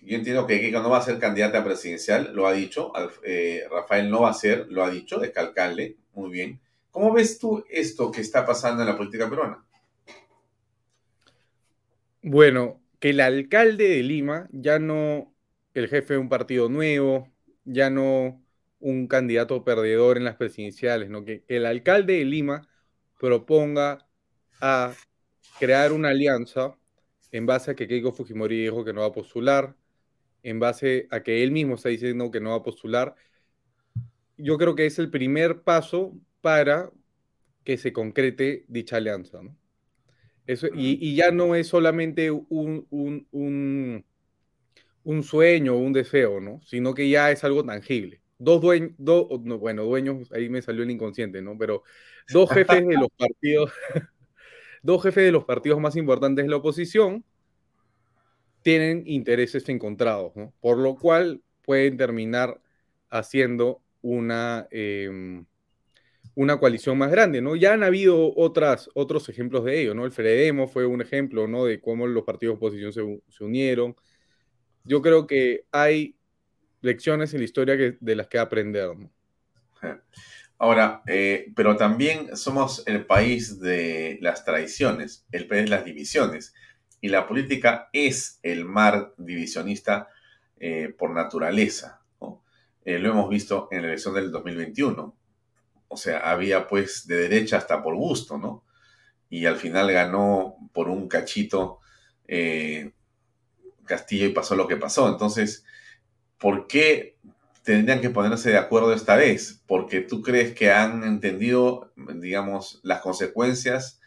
[0.00, 2.92] yo entiendo que Keiko no va a ser candidata presidencial, lo ha dicho.
[3.24, 6.60] Eh, Rafael no va a ser, lo ha dicho, de Calcale, muy bien.
[6.92, 9.64] ¿Cómo ves tú esto que está pasando en la política peruana?
[12.22, 15.34] Bueno, que el alcalde de Lima, ya no
[15.74, 17.32] el jefe de un partido nuevo,
[17.64, 18.42] ya no
[18.80, 21.24] un candidato perdedor en las presidenciales, ¿no?
[21.24, 22.68] que el alcalde de Lima
[23.18, 24.06] proponga
[24.60, 24.94] a
[25.58, 26.76] crear una alianza
[27.32, 29.76] en base a que Keiko Fujimori dijo que no va a postular,
[30.42, 33.14] en base a que él mismo está diciendo que no va a postular,
[34.36, 36.90] yo creo que es el primer paso para
[37.64, 39.42] que se concrete dicha alianza.
[39.42, 39.56] ¿no?
[40.46, 44.04] Eso, y, ya no es solamente un, un,
[45.02, 46.60] un, sueño o un deseo, ¿no?
[46.62, 48.20] sino que ya es algo tangible.
[48.38, 51.56] Dos dueños, bueno, dueños, ahí me salió el inconsciente, ¿no?
[51.58, 51.82] Pero
[52.32, 53.72] dos jefes de los partidos,
[54.82, 57.24] dos jefes de los partidos más importantes de la oposición,
[58.62, 60.52] tienen intereses encontrados, ¿no?
[60.60, 62.60] Por lo cual pueden terminar
[63.10, 65.46] haciendo una, em,
[66.36, 67.56] una coalición más grande, ¿no?
[67.56, 70.04] Ya han habido otras, otros ejemplos de ello, ¿no?
[70.04, 71.64] El Fredemo fue un ejemplo, ¿no?
[71.64, 73.96] De cómo los partidos de oposición se, unieron.
[74.84, 76.14] Yo creo que hay
[76.82, 79.10] lecciones en la historia que, de las que aprender, ¿no?
[80.58, 86.54] Ahora, eh, pero también somos el país de las tradiciones, el país de las divisiones.
[87.00, 90.08] Y la política es el mar divisionista
[90.58, 92.02] eh, por naturaleza.
[92.84, 95.16] Eh, lo hemos visto en la elección del 2021.
[95.88, 98.64] O sea, había pues de derecha hasta por gusto, ¿no?
[99.28, 101.80] Y al final ganó por un cachito
[103.84, 105.08] Castillo y pasó lo que pasó.
[105.08, 105.64] Entonces,
[106.38, 107.16] ¿por qué
[107.62, 113.00] tendrían que ponerse de acuerdo esta vez, porque tú crees que han entendido, digamos, las
[113.00, 114.00] consecuencias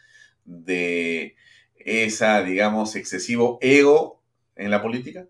[0.44, 1.36] de
[1.76, 4.22] esa, digamos, excesivo ego
[4.56, 5.26] en la política?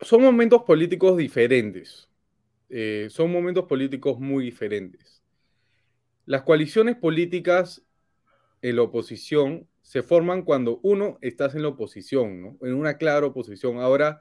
[0.00, 2.08] Son momentos políticos diferentes.
[2.70, 5.22] Eh, son momentos políticos muy diferentes.
[6.24, 7.84] Las coaliciones políticas
[8.62, 12.58] en la oposición se forman cuando uno estás en la oposición, ¿no?
[12.62, 13.78] En una clara oposición.
[13.78, 14.20] Ahora,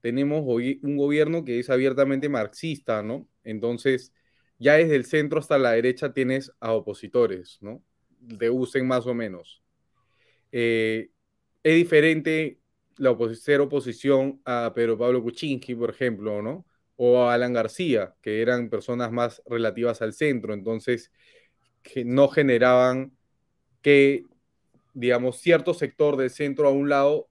[0.00, 3.28] tenemos hoy un gobierno que es abiertamente marxista, ¿no?
[3.44, 4.12] Entonces,
[4.58, 7.82] ya desde el centro hasta la derecha tienes a opositores, ¿no?
[8.18, 9.62] De usen más o menos.
[10.50, 11.10] Eh,
[11.62, 12.60] es diferente
[12.96, 16.66] la ser oposición a Pedro Pablo Kuczynski, por ejemplo, ¿no?
[17.00, 21.12] O a Alan García, que eran personas más relativas al centro, entonces
[21.82, 23.16] que no generaban
[23.82, 24.24] que,
[24.94, 27.28] digamos, cierto sector del centro a un lado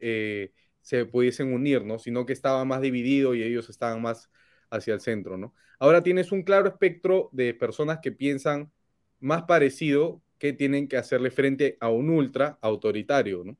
[0.00, 1.98] eh, se pudiesen unir, ¿no?
[1.98, 4.30] Sino que estaba más dividido y ellos estaban más
[4.70, 5.54] hacia el centro, ¿no?
[5.78, 8.72] Ahora tienes un claro espectro de personas que piensan
[9.20, 13.58] más parecido que tienen que hacerle frente a un ultra autoritario, ¿no?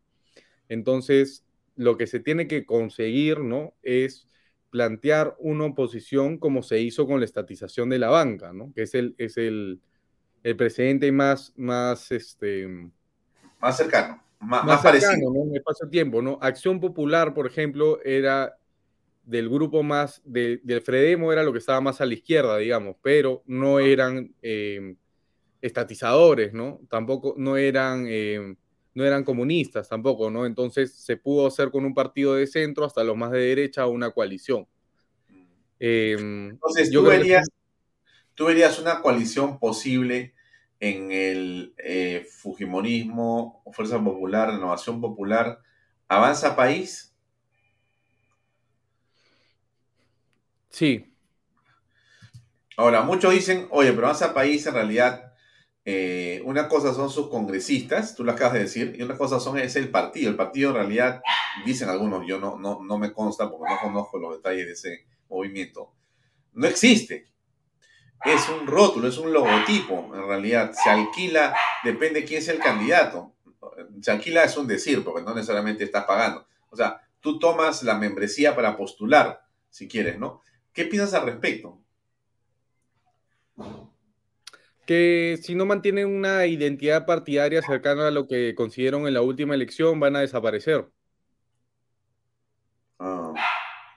[0.68, 1.44] Entonces,
[1.76, 3.74] lo que se tiene que conseguir, ¿no?
[3.82, 4.26] Es
[4.73, 8.73] plantear una oposición como se hizo con la estatización de la banca, ¿no?
[8.75, 9.81] Que es el, es el,
[10.43, 12.66] el precedente más, más, este...
[13.61, 15.31] Más cercano más, más parecido.
[15.33, 15.55] ¿no?
[15.55, 16.39] En paso-tiempo, ¿no?
[16.41, 18.59] Acción Popular, por ejemplo, era
[19.25, 23.43] del grupo más, del Fredemo era lo que estaba más a la izquierda, digamos, pero
[23.47, 24.97] no eran em,
[25.61, 26.81] estatizadores, ¿no?
[26.91, 28.57] Tampoco, no eran, em,
[28.95, 30.47] no eran comunistas tampoco, ¿no?
[30.47, 34.11] Entonces se pudo hacer con un partido de centro hasta los más de derecha una
[34.11, 34.66] coalición.
[35.78, 37.49] Em, Entonces, yo tú, verías,
[38.34, 40.34] tú verías una coalición posible
[40.78, 45.61] en el eh, Fujimorismo, Fuerza Popular, Renovación Popular,
[46.09, 47.14] ¿avanza país?
[50.70, 51.14] Sí.
[52.76, 55.32] Ahora, muchos dicen, oye, pero avanza país en realidad,
[55.85, 59.59] eh, una cosa son sus congresistas, tú lo acabas de decir, y una cosa son,
[59.59, 60.30] es el partido.
[60.30, 61.22] El partido en realidad,
[61.64, 65.07] dicen algunos, yo no, no, no me consta porque no conozco los detalles de ese
[65.28, 65.93] movimiento,
[66.53, 67.33] no existe
[68.24, 70.72] es un rótulo, es un logotipo, en realidad.
[70.72, 73.34] Se alquila, depende quién sea el candidato.
[74.00, 76.46] Se alquila es un decir, porque no necesariamente estás pagando.
[76.71, 80.41] O sea, tú tomas la membresía para postular, si quieres, ¿no?
[80.72, 81.79] ¿Qué piensas al respecto?
[84.93, 89.55] Que si no mantienen una identidad partidaria cercana a lo que consiguieron en la última
[89.55, 90.87] elección, van a desaparecer.
[92.99, 93.33] Ah,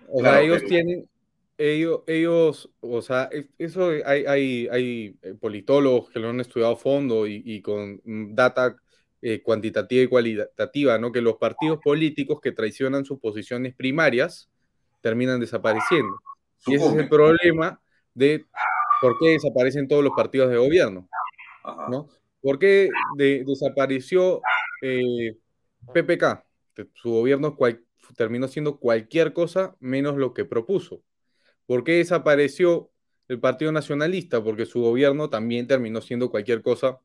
[0.08, 1.10] o sea, ellos tienen,
[1.58, 6.78] ellos, ellos, o sea, eso hay, hay, hay eh, politólogos que lo han estudiado a
[6.78, 8.78] fondo y, con mm, data
[9.22, 11.12] eh, cuantitativa y cualitativa, ¿no?
[11.12, 14.50] Que los partidos políticos que traicionan sus posiciones primarias
[15.02, 16.22] terminan desapareciendo.
[16.68, 17.82] Y ese es el problema
[18.14, 18.46] de
[19.02, 21.08] por qué desaparecen todos los partidos de gobierno,
[21.90, 22.08] ¿no?
[22.42, 24.42] ¿Por qué desapareció
[24.82, 25.36] eh,
[25.94, 26.46] PPK?
[26.94, 27.58] Su gobierno
[28.16, 31.02] terminó siendo cualquier cosa menos lo que propuso.
[31.66, 32.92] ¿Por qué desapareció
[33.28, 34.44] el Partido Nacionalista?
[34.44, 37.00] Porque su gobierno también terminó siendo cualquier cosa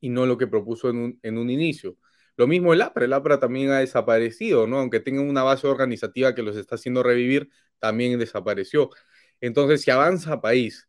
[0.00, 1.98] y no lo que propuso en un, inicio.
[2.36, 4.78] Lo mismo el APRA, el APRA también ha desaparecido, ¿no?
[4.78, 8.90] Aunque tenga una base organizativa que los está haciendo revivir, también desapareció.
[9.40, 10.88] Entonces, si Avanza País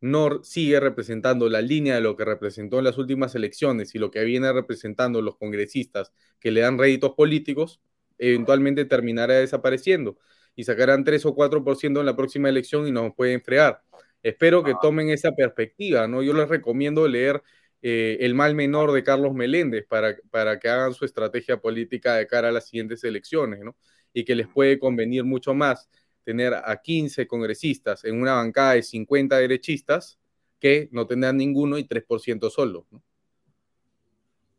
[0.00, 4.10] no sigue representando la línea de lo que representó en las últimas elecciones y lo
[4.10, 7.80] que viene representando los congresistas que le dan réditos políticos,
[8.18, 10.18] eventualmente terminará desapareciendo
[10.56, 13.82] y sacarán 3 o 4% en la próxima elección y nos pueden fregar.
[14.22, 14.78] Espero que ah.
[14.80, 16.22] tomen esa perspectiva, ¿no?
[16.22, 17.42] Yo les recomiendo leer
[17.82, 22.26] eh, El mal menor de Carlos Meléndez para, para que hagan su estrategia política de
[22.26, 23.76] cara a las siguientes elecciones, ¿no?
[24.12, 25.88] Y que les puede convenir mucho más
[26.30, 30.18] tener a 15 congresistas en una bancada de 50 derechistas
[30.58, 33.02] que no tendrán ninguno y 3% solo, ¿no?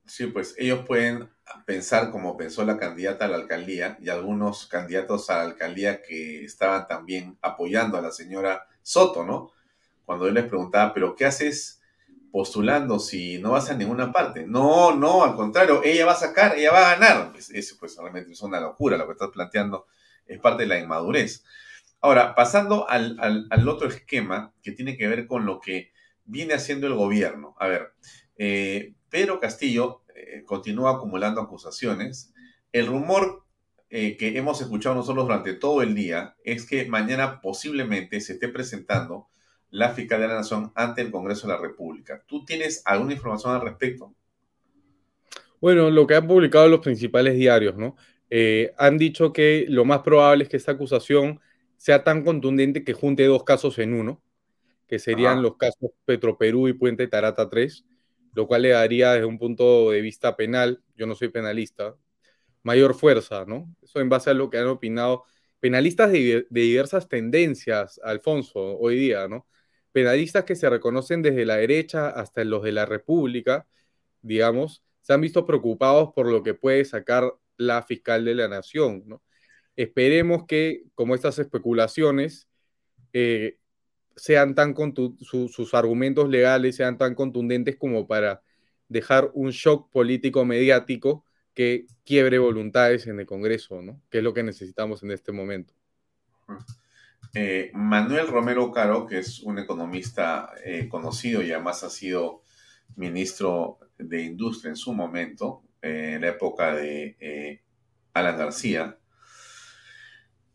[0.05, 1.29] Sí, pues ellos pueden
[1.65, 6.43] pensar como pensó la candidata a la alcaldía y algunos candidatos a la alcaldía que
[6.43, 9.51] estaban también apoyando a la señora Soto, ¿no?
[10.11, 11.81] cuando yo les preguntaba, pero ¿qué haces
[12.33, 14.45] postulando si no vas a ninguna parte?
[14.45, 17.31] No, no, al contrario, ella va a sacar, ella va a ganar.
[17.31, 19.87] Pues, eso pues realmente es una locura lo que estás planteando,
[20.31, 21.43] es parte de la inmadurez.
[21.99, 25.91] Ahora, pasando al, otro esquema que tiene que ver con lo que
[26.25, 27.55] viene haciendo el gobierno.
[27.59, 27.93] A ver,
[28.37, 32.33] eh, Pedro Castillo eh, continúa acumulando acusaciones.
[32.71, 33.45] El rumor
[33.89, 38.47] eh, que hemos escuchado nosotros durante todo el día es que mañana posiblemente se esté
[38.47, 39.27] presentando
[39.69, 42.23] la fiscal de la Nación ante el Congreso de la República.
[42.25, 44.13] ¿Tú tienes alguna información al respecto?
[45.61, 47.95] Bueno, lo que han publicado los principales diarios, ¿no?
[48.33, 51.41] Eh, han dicho que lo más probable es que esta acusación
[51.75, 54.23] sea tan contundente que junte dos casos en uno,
[54.87, 57.85] que serían los casos Petroperú y Puente Tarata 3,
[58.33, 61.97] lo cual le daría desde un punto de vista penal, yo no soy penalista,
[62.63, 63.73] mayor fuerza, ¿no?
[63.81, 65.25] Eso en base a lo que han opinado
[65.59, 69.45] penalistas de, diversas tendencias, Alfonso, hoy día, ¿no?
[69.91, 73.67] Penalistas que se reconocen desde la derecha hasta los de la República,
[74.21, 79.03] digamos, se han visto preocupados por lo que puede sacar la fiscal de la nación,
[79.05, 79.21] ¿no?
[79.75, 82.47] Esperemos que, como estas especulaciones,
[83.13, 83.57] eh,
[84.15, 84.75] sean tan
[85.21, 88.41] sus argumentos legales sean tan contundentes como para
[88.87, 94.01] dejar un shock político mediático que quiebre voluntades en el Congreso, ¿no?
[94.09, 95.73] Que es lo que necesitamos en este momento.
[97.33, 102.43] Eh, Manuel Romero Caro, que es un economista eh, conocido y además ha sido
[102.95, 107.61] ministro de Industria en su momento, eh, en la época de
[108.13, 108.97] Alan García,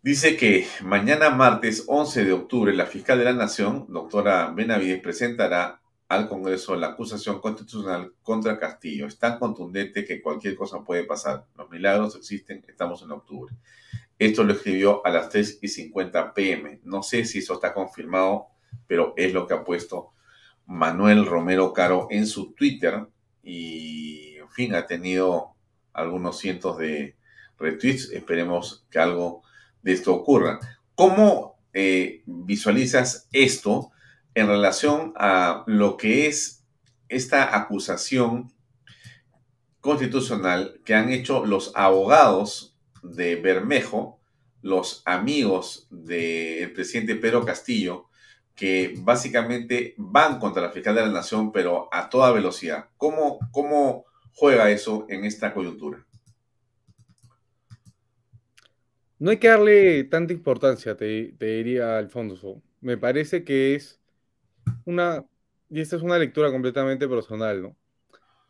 [0.03, 5.81] dice que mañana martes 11 de octubre la fiscal de la Nación, doctora Benavides, presentará
[6.09, 9.07] al Congreso la acusación constitucional contra Castillo.
[9.07, 11.47] Es tan contundente que cualquier cosa puede pasar.
[11.57, 13.55] Los milagros existen, estamos en octubre.
[14.19, 16.81] Esto lo escribió a las 3 y 50 pm.
[16.85, 18.47] No sé si eso está confirmado,
[18.87, 20.13] pero es lo que ha puesto
[20.67, 23.07] Manuel Romero Caro en su Twitter.
[23.43, 25.55] Y, en fin, ha tenido
[25.93, 27.17] algunos cientos de
[27.59, 28.11] retweets.
[28.11, 29.43] Esperemos que algo
[29.83, 30.59] de esto ocurra.
[30.95, 33.93] ¿Cómo eh, visualizas esto?
[34.37, 36.63] en relación a lo que es
[37.09, 38.53] esta acusación
[39.81, 44.21] constitucional que han hecho los abogados de Bermejo,
[44.61, 48.11] los amigos del presidente Pedro Castillo,
[48.55, 52.91] que básicamente van contra la fiscal de la nación, pero a toda velocidad.
[52.99, 54.05] ¿Cómo, cómo
[54.37, 56.07] juega eso en esta coyuntura?
[59.19, 62.63] No hay que darle tanta importancia, te, diría Alfonso.
[62.83, 63.99] Me parece que es
[64.85, 65.25] una,
[65.71, 67.77] y esta es una lectura completamente personal, ¿no?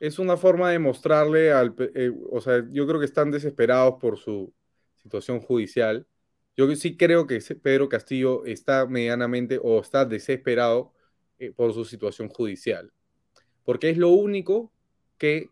[0.01, 4.19] Es una forma de mostrarle al, eh, o sea, yo creo que están desesperados por
[4.19, 4.53] su
[4.97, 6.07] situación judicial.
[6.57, 10.93] Yo sí creo que Pedro Castillo está medianamente o está desesperado
[11.39, 12.93] eh, por su situación judicial,
[13.65, 14.73] porque es lo único
[15.17, 15.51] que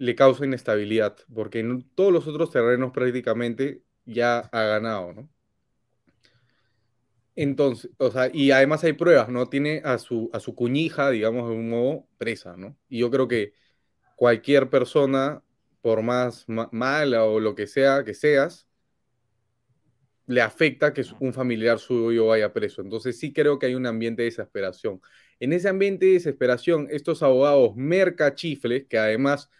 [0.00, 5.28] le causa inestabilidad, porque en todos los otros terrenos prácticamente ya ha ganado, ¿no?
[7.36, 9.50] Entonces, o sea, y además hay pruebas, ¿no?
[9.50, 12.78] Tiene a su, a su cuñija, digamos, de un modo presa, ¿no?
[12.88, 13.52] Y yo creo que
[14.16, 15.42] cualquier persona,
[15.82, 18.68] por más mala o lo que sea que seas,
[20.26, 22.80] le afecta que un familiar suyo vaya preso.
[22.80, 25.02] Entonces sí creo que hay un ambiente de desesperación.
[25.40, 29.50] En ese ambiente de desesperación, estos abogados mercachifles, que además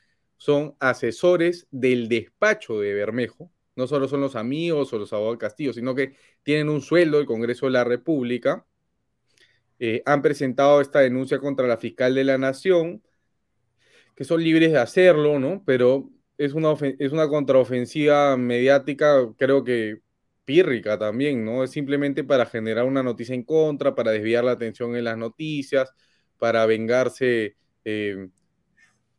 [0.41, 5.75] son asesores del despacho de Bermejo, no solo son los amigos o los abogados Castillo,
[5.75, 8.65] sino que tienen un sueldo del Congreso de la República.
[9.79, 13.03] Eh, han presentado esta denuncia contra la fiscal de la Nación,
[14.17, 15.63] que son libres de hacerlo, ¿no?
[15.67, 20.01] Pero es una, es una contraofensiva mediática, creo que
[20.47, 21.65] pírrica también, ¿no?
[21.65, 25.93] Es simplemente para generar una noticia en contra, para desviar la atención en las noticias,
[26.39, 28.29] para vengarse, eh,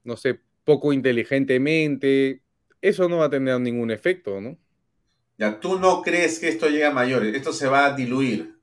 [0.04, 2.42] no sé, poco inteligentemente
[2.82, 4.58] eso no va a tener ningún efecto, ¿no?
[5.38, 8.56] Ya, tú no crees que esto llegue a mayores, esto se va a diluir.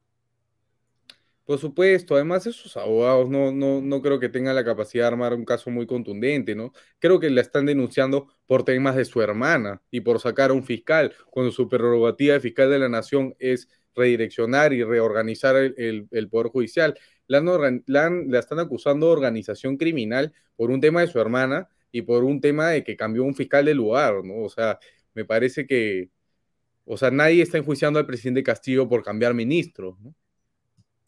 [1.45, 5.33] Por supuesto, además esos abogados no, no, no creo que tengan la capacidad de armar
[5.33, 6.73] un caso muy contundente, ¿no?
[6.99, 10.63] Creo que la están denunciando por temas de su hermana y por sacar a un
[10.63, 16.49] fiscal, cuando su prerrogativa de fiscal de la nación es redireccionar y reorganizar el, Poder
[16.49, 16.99] Judicial.
[17.27, 17.41] La,
[17.87, 22.41] la están acusando de organización criminal por un tema de su hermana y por un
[22.41, 24.45] tema de que cambió un fiscal de lugar, ¿no?
[24.45, 24.79] O sea,
[25.15, 26.11] me parece que,
[26.85, 30.15] o sea, nadie está enjuiciando al presidente Castillo por cambiar ministro, ¿no?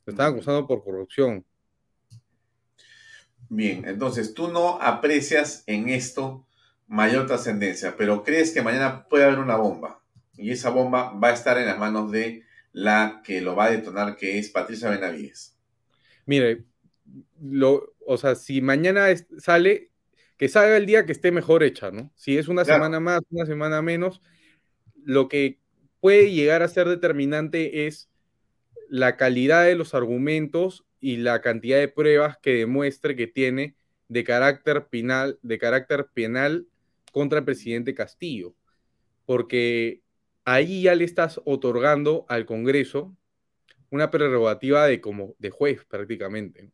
[0.04, 1.44] Se están acusando por corrupción.
[3.48, 6.46] Bien, entonces tú no aprecias en esto
[6.86, 10.02] mayor trascendencia, pero crees que mañana puede haber una bomba
[10.36, 13.70] y esa bomba va a estar en las manos de la que lo va a
[13.70, 15.56] detonar, que es Patricia Benavides.
[16.26, 16.64] mire,
[17.40, 19.06] lo, o sea, si mañana
[19.38, 19.89] sale,
[20.40, 22.10] que salga el día que esté mejor hecha, ¿no?
[22.16, 24.22] Si es una semana más, una semana menos,
[25.04, 25.58] lo que
[26.00, 28.08] puede llegar a ser determinante es
[28.88, 33.76] la calidad de los argumentos y la cantidad de pruebas que demuestre que tiene
[34.08, 36.66] de carácter penal, de carácter penal
[37.12, 38.54] contra el presidente Castillo.
[39.26, 40.00] Porque
[40.46, 43.14] ahí ya le estás otorgando al Congreso
[43.90, 46.72] una prerrogativa de como de juez prácticamente.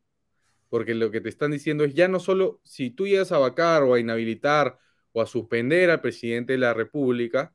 [0.68, 3.82] Porque lo que te están diciendo es ya no solo si tú llegas a vacar
[3.82, 4.78] o a inhabilitar
[5.12, 7.54] o a suspender al presidente de la República,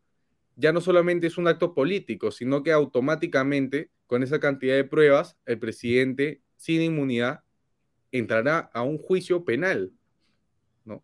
[0.55, 5.37] ya no solamente es un acto político, sino que automáticamente con esa cantidad de pruebas
[5.45, 7.43] el presidente sin inmunidad
[8.11, 9.91] entrará a un juicio penal.
[10.85, 11.03] ¿no?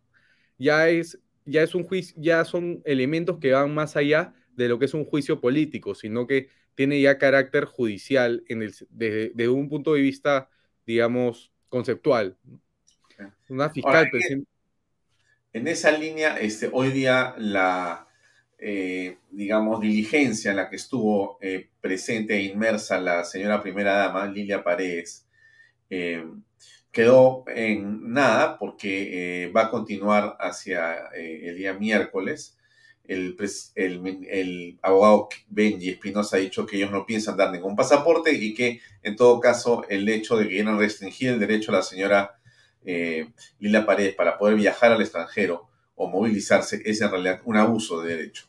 [0.58, 1.18] Ya es
[1.48, 4.94] ya es un juicio, ya son elementos que van más allá de lo que es
[4.94, 10.02] un juicio político, sino que tiene ya carácter judicial en el, desde, un punto de
[10.02, 10.50] vista,
[10.86, 12.36] digamos, conceptual.
[13.48, 14.10] Una fiscal
[15.52, 18.06] en, esa línea, este, hoy día la,
[18.58, 24.26] eh, digamos, diligencia en la que estuvo eh, presente e inmersa la señora primera dama,
[24.26, 25.26] Lilia Paredes,
[25.90, 26.24] eh,
[26.92, 32.58] quedó en nada porque va a continuar hacia el día miércoles.
[33.08, 33.36] El,
[33.74, 38.80] el, abogado Benji Espinosa ha dicho que ellos no piensan dar ningún pasaporte y que
[39.02, 42.38] en todo caso el hecho de que quieran restringir el derecho a la señora
[42.84, 48.00] eh, Lila Paredes para poder viajar al extranjero o movilizarse es en realidad un abuso
[48.02, 48.46] de derecho.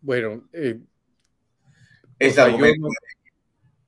[0.00, 0.78] Bueno, eh,
[2.18, 2.58] es o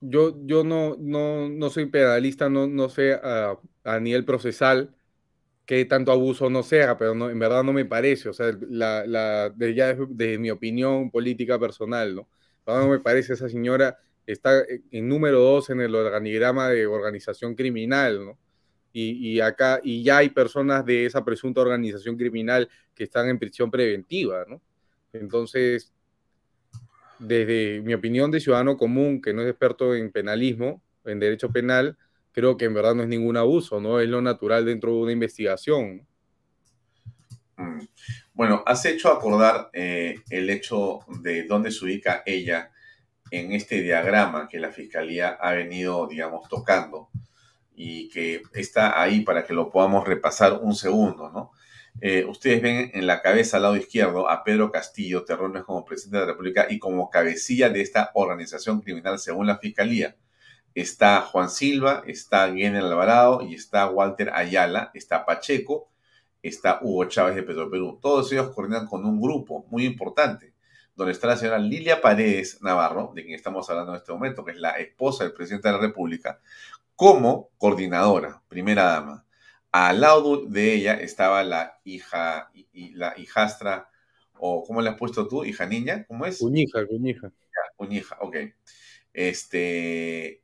[0.01, 4.93] yo, yo no, no, no soy penalista, no, no sé a, a, nivel procesal
[5.65, 9.05] qué tanto abuso no sea, pero no, en verdad no me parece, o sea, la,
[9.05, 12.27] la, de, ya de, mi opinión política personal, ¿no?
[12.65, 18.25] No me parece esa señora está en número dos en el organigrama de organización criminal,
[18.25, 18.37] ¿no?
[18.93, 23.39] Y, y, acá, y ya hay personas de esa presunta organización criminal que están en
[23.39, 24.61] prisión preventiva, ¿no?
[25.13, 25.91] Entonces,
[27.19, 31.97] desde mi opinión de ciudadano común, que no es experto en penalismo, en derecho penal,
[32.33, 33.99] creo que en verdad no es ningún abuso, ¿no?
[33.99, 36.05] Es lo natural dentro de una investigación.
[37.55, 37.79] Mm.
[38.33, 42.71] Bueno, has hecho acordar eh, el hecho de dónde se ubica ella
[43.31, 47.09] en este diagrama que la Fiscalía ha venido, digamos, tocando
[47.75, 51.51] y que está ahí para que lo podamos repasar un segundo, ¿no?
[52.01, 56.17] Eh, ustedes ven en la cabeza al lado izquierdo a Pedro Castillo Terrones como presidente
[56.17, 60.15] de la República y como cabecilla de esta organización criminal según la Fiscalía.
[60.75, 65.89] Está Juan Silva, está Guinea Alvarado y está Walter Ayala, está Pacheco,
[66.41, 67.99] está Hugo Chávez de Petro Perú.
[68.01, 70.53] Todos ellos coordinan con un grupo muy importante,
[70.95, 74.51] donde está la señora Lilia Paredes Navarro, de quien estamos hablando en este momento, que
[74.51, 76.39] es la esposa del presidente de la República,
[76.95, 79.23] como coordinadora, primera dama
[79.73, 83.89] al lado de ella estaba la hija, y, la hijastra,
[84.37, 85.43] o ¿cómo le has puesto tú?
[85.43, 86.05] ¿Hija niña?
[86.07, 86.37] ¿Cómo es?
[86.37, 87.31] Cuñija, cuñija.
[87.75, 88.35] cuñija, ok.
[89.13, 90.42] Este,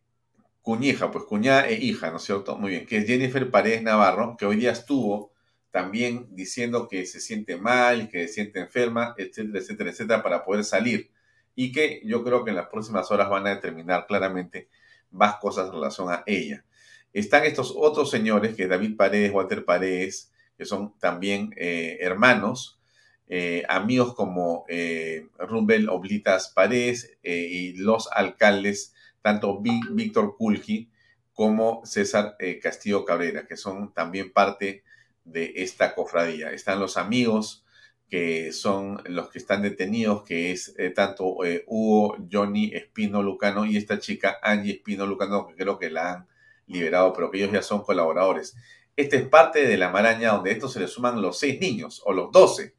[0.61, 2.57] cuñija, pues cuñada e hija, ¿no es cierto?
[2.57, 5.31] Muy bien, que es Jennifer Paredes Navarro, que hoy día estuvo
[5.71, 10.63] también diciendo que se siente mal, que se siente enferma, etcétera, etcétera, etcétera, para poder
[10.63, 11.11] salir.
[11.55, 14.69] Y que yo creo que en las próximas horas van a determinar claramente
[15.11, 16.65] más cosas en relación a ella.
[17.13, 22.79] Están estos otros señores, que David Paredes, Walter Paredes, que son también eh, hermanos,
[23.27, 30.89] eh, amigos como eh, Oblitas Paredes y los alcaldes, tanto Víctor Kulki
[31.33, 34.83] como César Castillo Cabrera, que son también parte
[35.23, 36.51] de esta cofradía.
[36.51, 37.65] Están los amigos
[38.09, 41.37] que son los que están detenidos, que es tanto
[41.67, 46.27] Hugo, Johnny Espino Lucano y esta chica Angie Espino Lucano, que creo que la han
[46.65, 48.55] liberado, pero que ellos ya son colaboradores.
[48.95, 52.11] Esta es parte de la maraña donde esto se le suman los seis niños o
[52.11, 52.75] los doce.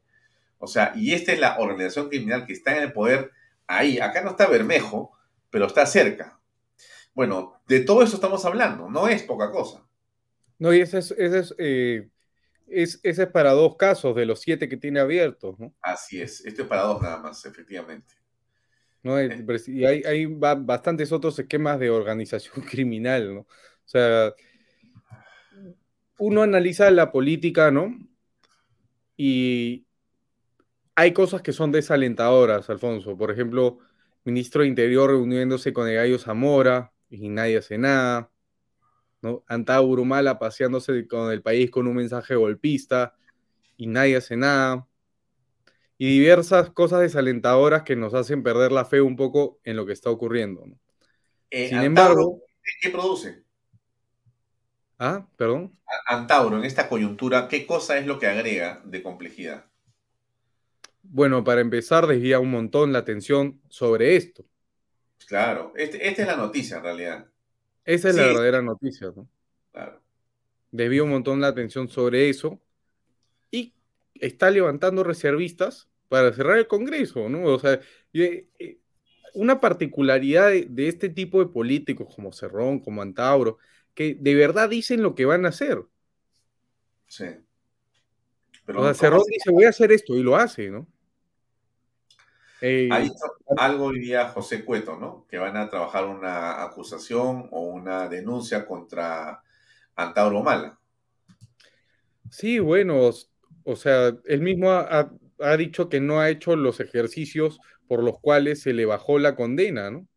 [0.59, 3.31] O sea, y esta es la organización criminal que está en el poder
[3.65, 3.99] ahí.
[3.99, 5.13] Acá no está Bermejo,
[5.51, 6.39] pero está cerca.
[7.13, 9.85] Bueno, de todo eso estamos hablando, no es poca cosa.
[10.57, 12.09] No, y ese es, ese es, eh,
[12.67, 15.73] ese es para dos casos de los siete que tiene abiertos, ¿no?
[15.81, 18.15] Así es, esto es para dos nada más, efectivamente.
[19.03, 19.45] No, eh.
[19.67, 23.41] y hay, hay bastantes otros esquemas de organización criminal, ¿no?
[23.41, 24.33] O sea,
[26.17, 27.97] uno analiza la política, ¿no?
[29.17, 29.85] Y
[30.95, 33.17] hay cosas que son desalentadoras, Alfonso.
[33.17, 33.79] Por ejemplo,
[34.23, 38.31] ministro de Interior reuniéndose con el gallo Zamora y nadie hace nada.
[39.21, 39.43] ¿no?
[39.47, 43.15] Anta Urumala paseándose con el país con un mensaje golpista
[43.77, 44.87] y nadie hace nada.
[45.97, 49.93] Y diversas cosas desalentadoras que nos hacen perder la fe un poco en lo que
[49.93, 50.65] está ocurriendo.
[50.65, 50.79] ¿no?
[51.49, 52.43] Eh, Sin Antauro, embargo,
[52.81, 53.43] ¿qué produce?
[54.97, 55.77] ah, perdón.
[56.07, 59.70] Antauro, en esta coyuntura, ¿qué cosa es lo que agrega de complejidad?
[61.03, 64.45] Bueno, para empezar, desvía un montón la atención sobre esto.
[65.27, 67.27] Claro, este- esta es la noticia en realidad.
[67.85, 69.27] Esa es la verdadera noticia, ¿no?
[69.71, 70.01] Claro.
[70.71, 72.61] Desvía un montón la atención sobre eso
[73.51, 73.73] y
[74.15, 77.45] está levantando reservistas para cerrar el Congreso, ¿no?
[77.45, 77.79] O sea,
[78.13, 78.79] y, eh,
[79.33, 83.57] una particularidad de, de este tipo de políticos como Cerrón, como Antauro,
[83.93, 85.79] que de verdad dicen lo que van a hacer.
[87.07, 87.25] Sí.
[88.73, 90.87] o sea, ¿cómo Cerrón dice, voy a hacer esto y lo hace, ¿no?
[92.61, 93.15] Eh, Ha dicho
[93.57, 95.25] algo hoy día José Cueto, ¿no?
[95.27, 99.41] Que van a trabajar una acusación o una denuncia contra
[99.95, 100.77] Antauro Mala.
[102.29, 103.09] Sí, bueno,
[103.63, 108.03] o sea, él mismo ha, ha- ha dicho que no ha hecho los ejercicios por
[108.03, 110.07] los cuales se le bajó la condena, ¿no?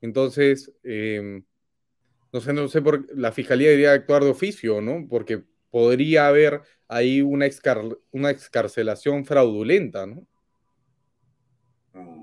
[0.00, 1.44] Entonces, em,
[2.32, 5.06] no sé, no sé por la fiscalía debería actuar de oficio, ¿no?
[5.08, 10.26] Porque podría haber ahí una, excar- una excarcelación fraudulenta, ¿no?
[11.94, 12.22] Mm,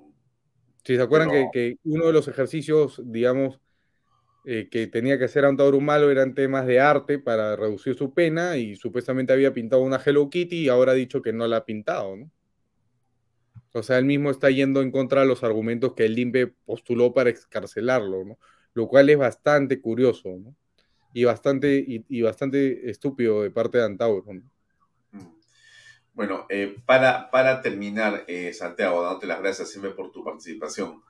[0.84, 3.60] Si se acuerdan Pero- que, que uno de los ejercicios, digamos,
[4.46, 8.58] eh, que tenía que hacer Antauro Malo eran temas de arte para reducir su pena
[8.58, 11.66] y supuestamente había pintado una Hello Kitty y ahora ha dicho que no la ha
[11.66, 12.32] pintado, ¿no?
[13.74, 17.14] O sea, él mismo está yendo en contra de los argumentos que el INPE postuló
[17.14, 18.38] para excarcelarlo, ¿no?
[18.74, 20.56] Lo cual es bastante curioso, ¿no?
[21.14, 24.42] Y bastante, y, y bastante estúpido de parte de Antauro, ¿no?
[26.14, 31.02] Bueno, eh, para, para terminar, eh, Santiago, dándote las gracias siempre por tu participación.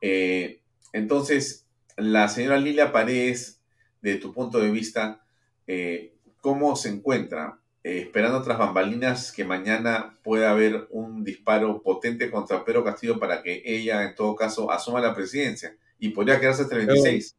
[0.00, 0.60] Eh,
[0.92, 1.66] entonces,
[1.96, 3.62] la señora Lilia Paredes,
[4.02, 5.24] de tu punto de vista,
[5.66, 7.58] eh, ¿cómo se encuentra?
[7.82, 13.42] Eh, esperando tras bambalinas que mañana pueda haber un disparo potente contra Pedro Castillo para
[13.42, 17.36] que ella, en todo caso, asuma la presidencia y podría quedarse hasta el 26.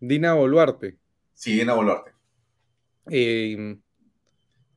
[0.00, 0.96] Dina Boluarte.
[1.32, 2.12] Sí, Dina Boluarte.
[3.10, 3.76] Eh,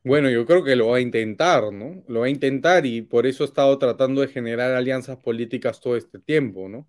[0.08, 2.04] bueno, yo creo que lo va a intentar, ¿no?
[2.08, 5.98] Lo va a intentar y por eso ha estado tratando de generar alianzas políticas todo
[5.98, 6.88] este tiempo, ¿no?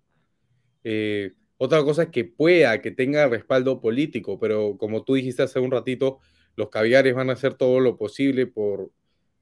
[0.83, 5.59] Eh, otra cosa es que pueda, que tenga respaldo político, pero como tú dijiste hace
[5.59, 6.19] un ratito,
[6.55, 8.91] los caviares van a hacer todo lo posible por,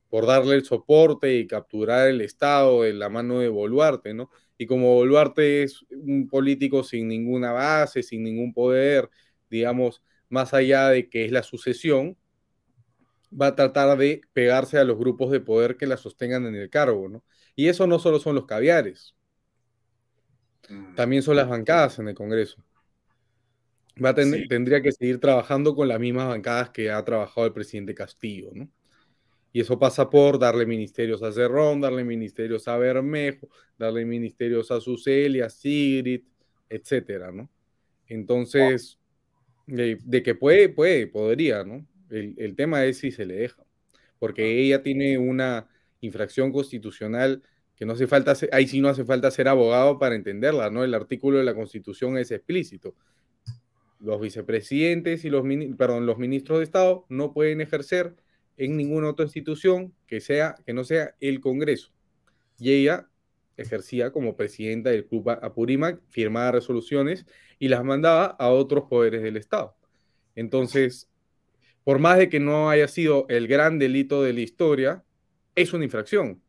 [0.10, 4.32] por darle el soporte y capturar el Estado de la mano de Boluarte, ¿no?
[4.58, 9.10] Y como Boluarte es un político sin ninguna base, sin ningún poder,
[9.50, 12.18] digamos, más allá de que es la sucesión,
[13.32, 16.70] va a tratar de pegarse a los grupos de poder que la sostengan en el
[16.70, 17.24] cargo, ¿no?
[17.56, 19.16] Y eso no solo son los caviares,
[20.70, 22.62] Mm, también son las bancadas en el Congreso.
[24.04, 24.48] Va a ten- Sí.
[24.48, 28.70] Tendría que seguir trabajando con las mismas bancadas que ha trabajado el presidente Castillo, ¿no?
[29.54, 34.82] Y eso pasa por darle ministerios a Cerrón, darle ministerios a Bermejo, darle ministerios a
[34.82, 36.24] Suseli, a Sigrid,
[36.70, 37.50] etcétera, ¿no?
[38.08, 39.00] Entonces,
[39.68, 41.86] de, de que puede, puede, podría, ¿no?
[42.10, 43.64] El, el tema es si se le deja,
[44.20, 45.68] porque ella tiene una
[46.02, 47.44] infracción constitucional
[47.76, 50.84] que no hace falta, ser- ahí sí no hace falta ser abogado para entenderla, ¿no?
[50.84, 52.96] El artículo de la Constitución es explícito.
[54.00, 55.44] Los vicepresidentes y los,
[55.78, 58.16] perdón, los ministros de Estado no pueden ejercer
[58.58, 61.92] en ninguna otra institución que, sea, que no sea el Congreso.
[62.60, 63.10] Y ella
[63.58, 67.26] ejercía como presidenta del Club Apurímac, firmaba resoluciones
[67.60, 69.76] y las mandaba a otros poderes del Estado.
[70.36, 71.10] Entonces,
[71.88, 75.06] por más de que no haya sido el gran delito de la historia,
[75.56, 76.42] es una infracción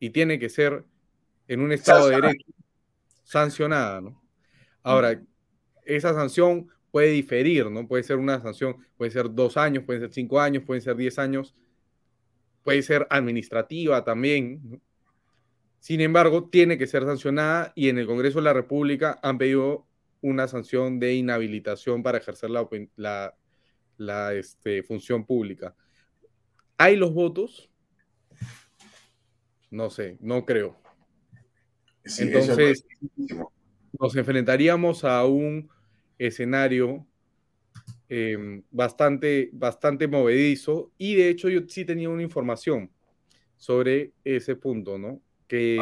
[0.00, 0.84] y tiene que ser
[1.46, 2.16] en un Estado de.
[2.16, 2.46] Derecho
[3.22, 4.20] sancionada, ¿no?
[4.82, 5.22] Ahora,
[5.84, 7.86] esa sanción puede diferir, ¿no?
[7.86, 11.20] Puede ser una sanción, puede ser dos años, puede ser cinco años, pueden ser diez
[11.20, 11.54] años,
[12.64, 14.80] puede ser administrativa también, ¿no?
[15.78, 19.86] Sin embargo, tiene que ser sancionada y en el Congreso de la República han pedido
[20.20, 23.36] una sanción de inhabilitación para ejercer la, la,
[23.98, 25.74] la, este, función pública.
[26.78, 27.70] ¿Hay los votos?
[29.70, 30.80] No sé, no creo.
[32.04, 32.86] Sí, Entonces,
[33.98, 35.68] nos enfrentaríamos a un
[36.16, 37.06] escenario
[38.08, 42.90] eh, bastante, bastante movedizo y de hecho yo sí tenía una información
[43.56, 45.20] sobre ese punto, ¿no?
[45.46, 45.78] Que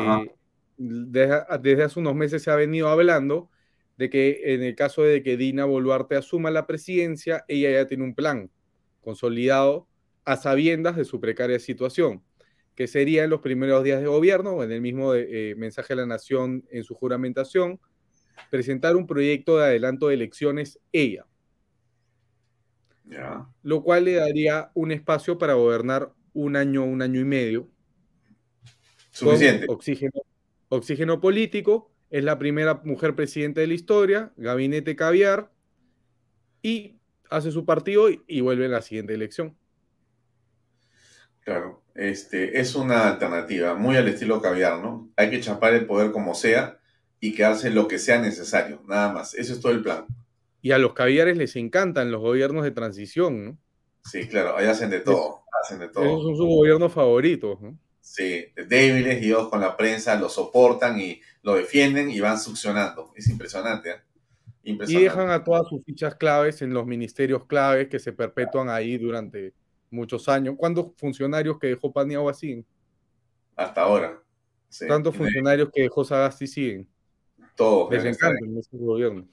[0.76, 3.50] desde hace unos meses se ha venido hablando
[3.96, 8.04] de que en el caso de que Dina Boluarte asuma la presidencia, ella ya tiene
[8.04, 8.50] un plan
[9.00, 9.88] consolidado
[10.24, 12.22] a sabiendas de su precaria situación,
[12.74, 16.06] que sería en los primeros días de gobierno, en el mismo eh, mensaje a la
[16.06, 17.80] nación en su juramentación,
[18.50, 21.26] presentar un proyecto de adelanto de elecciones ella,
[23.04, 23.46] Ya.
[23.62, 27.70] lo cual le daría un espacio para gobernar un año, un año y medio,
[29.22, 29.66] con Suficiente.
[29.68, 30.20] oxígeno,
[30.68, 35.50] oxígeno político es la primera mujer presidenta de la historia, gabinete caviar,
[36.62, 36.96] y
[37.30, 39.56] hace su partido y, vuelve en la siguiente elección.
[41.40, 45.10] Claro, este, es una alternativa, muy al estilo caviar, ¿no?
[45.16, 46.78] Hay que chapar el poder como sea
[47.20, 49.34] y quedarse lo que sea necesario, nada más.
[49.34, 50.06] Eso es todo el plan.
[50.60, 53.58] Y a los caviares les encantan los gobiernos de transición, ¿no?
[54.04, 56.04] Sí, claro, ahí hacen de todo, hacen de todo.
[56.04, 57.78] Esos son sus gobiernos favoritos, ¿no?
[58.06, 63.12] Sí, débiles y ellos con la prensa lo soportan y lo defienden y van succionando.
[63.16, 63.96] Es impresionante, ¿eh?
[64.62, 68.96] Y dejan a todas sus fichas claves en los ministerios claves que se perpetúan ahí
[68.96, 69.52] durante
[69.90, 70.54] muchos años.
[70.56, 72.64] ¿Cuántos funcionarios que dejó Paniagua siguen?
[73.56, 74.22] Hasta ahora.
[74.86, 76.88] ¿Cuántos funcionarios que dejó Sagasti siguen?
[77.56, 77.90] Todos.
[77.90, 79.26] Les en ese gobierno.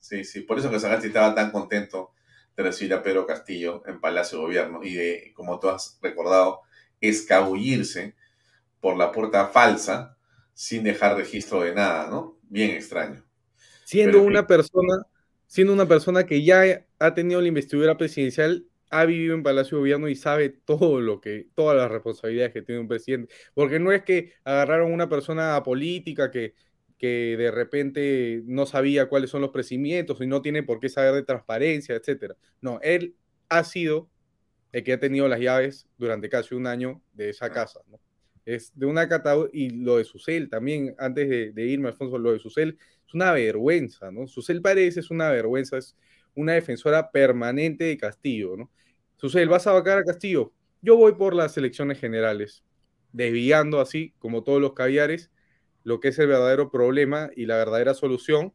[0.00, 2.12] Sí, sí, por eso que Sagasti estaba tan contento
[2.54, 6.62] de recibir a Pedro Castillo en Palacio de Gobierno y de, como tú has recordado,
[7.00, 8.14] escabullirse
[8.80, 10.16] por la puerta falsa
[10.54, 12.38] sin dejar registro de nada, ¿no?
[12.48, 13.24] Bien extraño.
[13.84, 15.06] Siendo una persona,
[15.46, 19.80] siendo una persona que ya ha tenido la investidura presidencial, ha vivido en Palacio de
[19.80, 23.32] Gobierno y sabe todo lo que, todas las responsabilidades que tiene un presidente.
[23.54, 26.54] Porque no es que agarraron una persona política que,
[26.98, 31.14] que de repente no sabía cuáles son los procedimientos y no tiene por qué saber
[31.14, 32.36] de transparencia, etcétera.
[32.60, 33.14] No, él
[33.48, 34.10] ha sido
[34.72, 38.00] el que ha tenido las llaves durante casi un año de esa casa, ¿no?
[38.44, 42.38] Es de una catadura, y lo de Susel también, antes de, irme, Alfonso, lo de
[42.38, 44.26] Susel es una vergüenza, ¿no?
[44.26, 45.96] Susel parece es una vergüenza, es
[46.34, 48.70] una defensora permanente de Castillo, ¿no?
[49.16, 50.52] Susel, ¿vas a vacar a Castillo?
[50.80, 52.64] Yo voy por las elecciones generales,
[53.12, 55.30] desviando así, como todos los caviares,
[55.84, 58.54] lo que es el verdadero problema y la verdadera solución,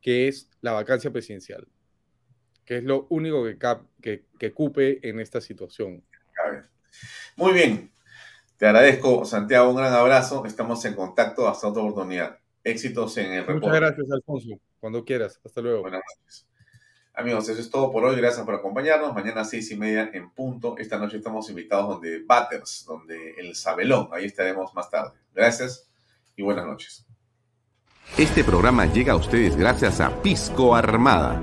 [0.00, 1.66] que es la vacancia presidencial
[2.64, 3.44] que es lo único
[4.00, 6.02] que, que, cupe en esta situación.
[7.36, 7.90] Muy bien.
[8.56, 10.44] Te agradezco, Santiago, un gran abrazo.
[10.46, 12.38] Estamos en contacto hasta otra oportunidad.
[12.62, 13.66] Éxitos en el reporte.
[13.66, 14.48] Muchas gracias, Alfonso.
[14.80, 15.40] Cuando quieras.
[15.44, 15.82] Hasta luego.
[15.82, 16.46] Buenas noches.
[17.16, 18.16] Amigos, eso es todo por hoy.
[18.16, 19.12] Gracias por acompañarnos.
[19.14, 20.76] Mañana a seis y media en punto.
[20.78, 24.08] Esta noche estamos invitados donde Batters, donde el Sabelón.
[24.12, 25.12] Ahí estaremos más tarde.
[25.34, 25.88] Gracias
[26.36, 27.04] y buenas noches.
[28.16, 31.42] Este programa llega a ustedes gracias a Pisco Armada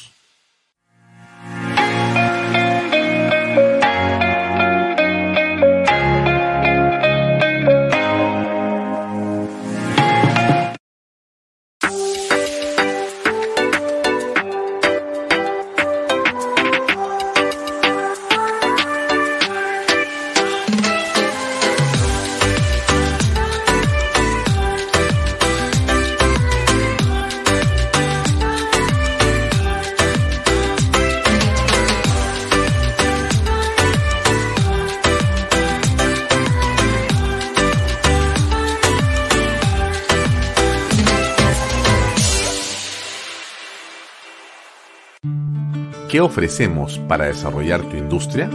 [46.21, 48.47] ¿Qué ofrecemos para desarrollar tu industria?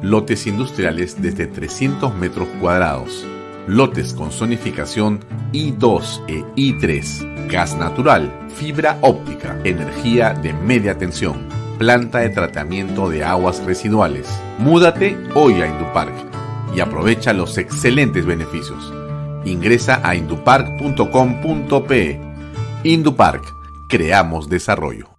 [0.00, 3.26] Lotes industriales desde 300 metros cuadrados.
[3.66, 5.18] Lotes con zonificación
[5.52, 7.48] I2 e I3.
[7.48, 11.48] Gas natural, fibra óptica, energía de media tensión,
[11.78, 14.28] planta de tratamiento de aguas residuales.
[14.60, 16.14] Múdate hoy a Indupark
[16.76, 18.94] y aprovecha los excelentes beneficios.
[19.44, 22.20] Ingresa a indupark.com.pe.
[22.84, 23.52] Indupark,
[23.88, 25.11] creamos desarrollo.